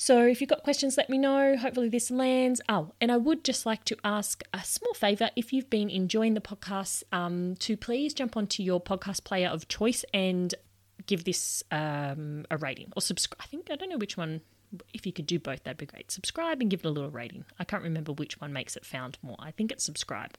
So 0.00 0.24
if 0.24 0.40
you've 0.40 0.48
got 0.48 0.62
questions, 0.62 0.96
let 0.96 1.10
me 1.10 1.18
know. 1.18 1.56
Hopefully 1.56 1.88
this 1.88 2.08
lands. 2.08 2.60
Oh, 2.68 2.92
and 3.00 3.10
I 3.10 3.16
would 3.16 3.42
just 3.42 3.66
like 3.66 3.84
to 3.86 3.96
ask 4.04 4.44
a 4.54 4.62
small 4.62 4.94
favor 4.94 5.28
if 5.34 5.52
you've 5.52 5.68
been 5.68 5.90
enjoying 5.90 6.34
the 6.34 6.40
podcast, 6.40 7.02
um, 7.10 7.56
to 7.56 7.76
please 7.76 8.14
jump 8.14 8.36
onto 8.36 8.62
your 8.62 8.80
podcast 8.80 9.24
player 9.24 9.48
of 9.48 9.66
choice 9.66 10.04
and 10.14 10.54
give 11.06 11.24
this 11.24 11.64
um, 11.72 12.46
a 12.48 12.56
rating 12.56 12.92
or 12.94 13.02
subscribe. 13.02 13.40
I 13.42 13.46
think 13.46 13.72
I 13.72 13.76
don't 13.76 13.88
know 13.88 13.98
which 13.98 14.16
one. 14.16 14.40
If 14.94 15.04
you 15.04 15.12
could 15.12 15.26
do 15.26 15.40
both, 15.40 15.64
that'd 15.64 15.78
be 15.78 15.86
great. 15.86 16.12
Subscribe 16.12 16.60
and 16.60 16.70
give 16.70 16.80
it 16.80 16.86
a 16.86 16.90
little 16.90 17.10
rating. 17.10 17.44
I 17.58 17.64
can't 17.64 17.82
remember 17.82 18.12
which 18.12 18.40
one 18.40 18.52
makes 18.52 18.76
it 18.76 18.84
found 18.86 19.18
more. 19.20 19.36
I 19.40 19.50
think 19.50 19.72
it's 19.72 19.82
subscribe. 19.82 20.38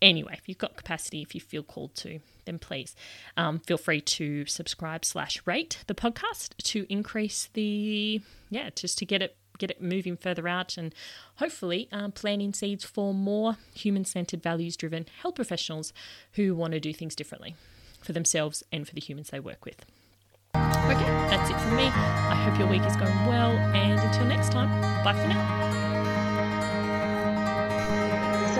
Anyway, 0.00 0.34
if 0.34 0.48
you've 0.48 0.58
got 0.58 0.76
capacity, 0.76 1.22
if 1.22 1.34
you 1.34 1.40
feel 1.40 1.62
called 1.62 1.94
to, 1.96 2.20
then 2.44 2.58
please 2.58 2.94
um, 3.36 3.58
feel 3.60 3.78
free 3.78 4.00
to 4.00 4.46
subscribe 4.46 5.04
slash 5.04 5.40
rate 5.44 5.84
the 5.86 5.94
podcast 5.94 6.56
to 6.58 6.86
increase 6.88 7.48
the 7.52 8.20
yeah, 8.50 8.70
just 8.74 8.98
to 8.98 9.04
get 9.04 9.22
it 9.22 9.36
get 9.58 9.70
it 9.72 9.82
moving 9.82 10.16
further 10.16 10.46
out 10.46 10.76
and 10.76 10.94
hopefully 11.36 11.88
um, 11.90 12.12
planting 12.12 12.54
seeds 12.54 12.84
for 12.84 13.12
more 13.12 13.56
human 13.74 14.04
centered, 14.04 14.40
values 14.40 14.76
driven 14.76 15.04
health 15.20 15.34
professionals 15.34 15.92
who 16.34 16.54
want 16.54 16.72
to 16.72 16.80
do 16.80 16.92
things 16.92 17.16
differently 17.16 17.56
for 18.00 18.12
themselves 18.12 18.62
and 18.70 18.86
for 18.86 18.94
the 18.94 19.00
humans 19.00 19.30
they 19.30 19.40
work 19.40 19.64
with. 19.64 19.84
Okay, 20.54 21.10
that's 21.28 21.50
it 21.50 21.60
from 21.60 21.76
me. 21.76 21.86
I 21.86 22.34
hope 22.34 22.58
your 22.58 22.68
week 22.68 22.82
is 22.84 22.96
going 22.96 23.26
well, 23.26 23.50
and 23.50 23.98
until 23.98 24.26
next 24.26 24.52
time, 24.52 24.68
bye 25.04 25.12
for 25.12 25.28
now 25.28 25.57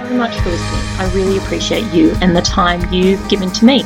so 0.09 0.14
much 0.14 0.35
for 0.40 0.51
listening. 0.51 0.81
I 0.99 1.11
really 1.14 1.38
appreciate 1.38 1.92
you 1.92 2.14
and 2.23 2.35
the 2.35 2.42
time 2.42 2.92
you've 2.92 3.27
given 3.29 3.51
to 3.53 3.64
me. 3.64 3.85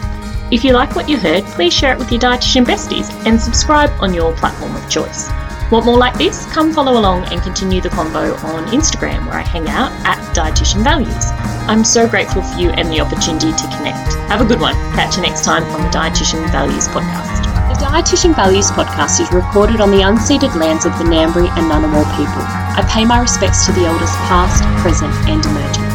If 0.50 0.64
you 0.64 0.72
like 0.72 0.94
what 0.94 1.08
you 1.08 1.16
heard, 1.16 1.44
please 1.44 1.72
share 1.72 1.92
it 1.92 1.98
with 1.98 2.12
your 2.12 2.20
dietitian 2.20 2.64
besties 2.64 3.10
and 3.26 3.40
subscribe 3.40 3.90
on 4.00 4.14
your 4.14 4.34
platform 4.36 4.76
of 4.76 4.88
choice. 4.88 5.28
Want 5.70 5.86
more 5.86 5.96
like 5.96 6.16
this? 6.18 6.44
Come 6.52 6.72
follow 6.72 7.00
along 7.00 7.24
and 7.32 7.40
continue 7.42 7.80
the 7.80 7.88
convo 7.88 8.36
on 8.44 8.66
Instagram 8.66 9.24
where 9.24 9.38
I 9.38 9.40
hang 9.40 9.68
out 9.68 9.90
at 10.04 10.18
Dietitian 10.36 10.84
Values. 10.84 11.30
I'm 11.66 11.82
so 11.82 12.06
grateful 12.06 12.42
for 12.42 12.58
you 12.58 12.70
and 12.70 12.90
the 12.90 13.00
opportunity 13.00 13.50
to 13.50 13.76
connect. 13.76 14.12
Have 14.28 14.42
a 14.42 14.44
good 14.44 14.60
one. 14.60 14.74
Catch 14.92 15.16
you 15.16 15.22
next 15.22 15.44
time 15.44 15.64
on 15.64 15.80
the 15.80 15.88
Dietitian 15.88 16.44
Values 16.52 16.88
podcast. 16.88 17.40
The 17.72 17.86
Dietitian 17.86 18.36
Values 18.36 18.70
podcast 18.70 19.20
is 19.20 19.32
recorded 19.32 19.80
on 19.80 19.90
the 19.90 20.02
unceded 20.02 20.54
lands 20.54 20.84
of 20.84 20.92
the 20.98 21.04
Ngambri 21.04 21.48
and 21.56 21.70
Ngunnawal 21.72 22.04
people. 22.16 22.44
I 22.76 22.86
pay 22.92 23.06
my 23.06 23.20
respects 23.20 23.64
to 23.64 23.72
the 23.72 23.86
elders 23.86 24.12
past, 24.28 24.62
present 24.82 25.14
and 25.26 25.42
emerging. 25.44 25.91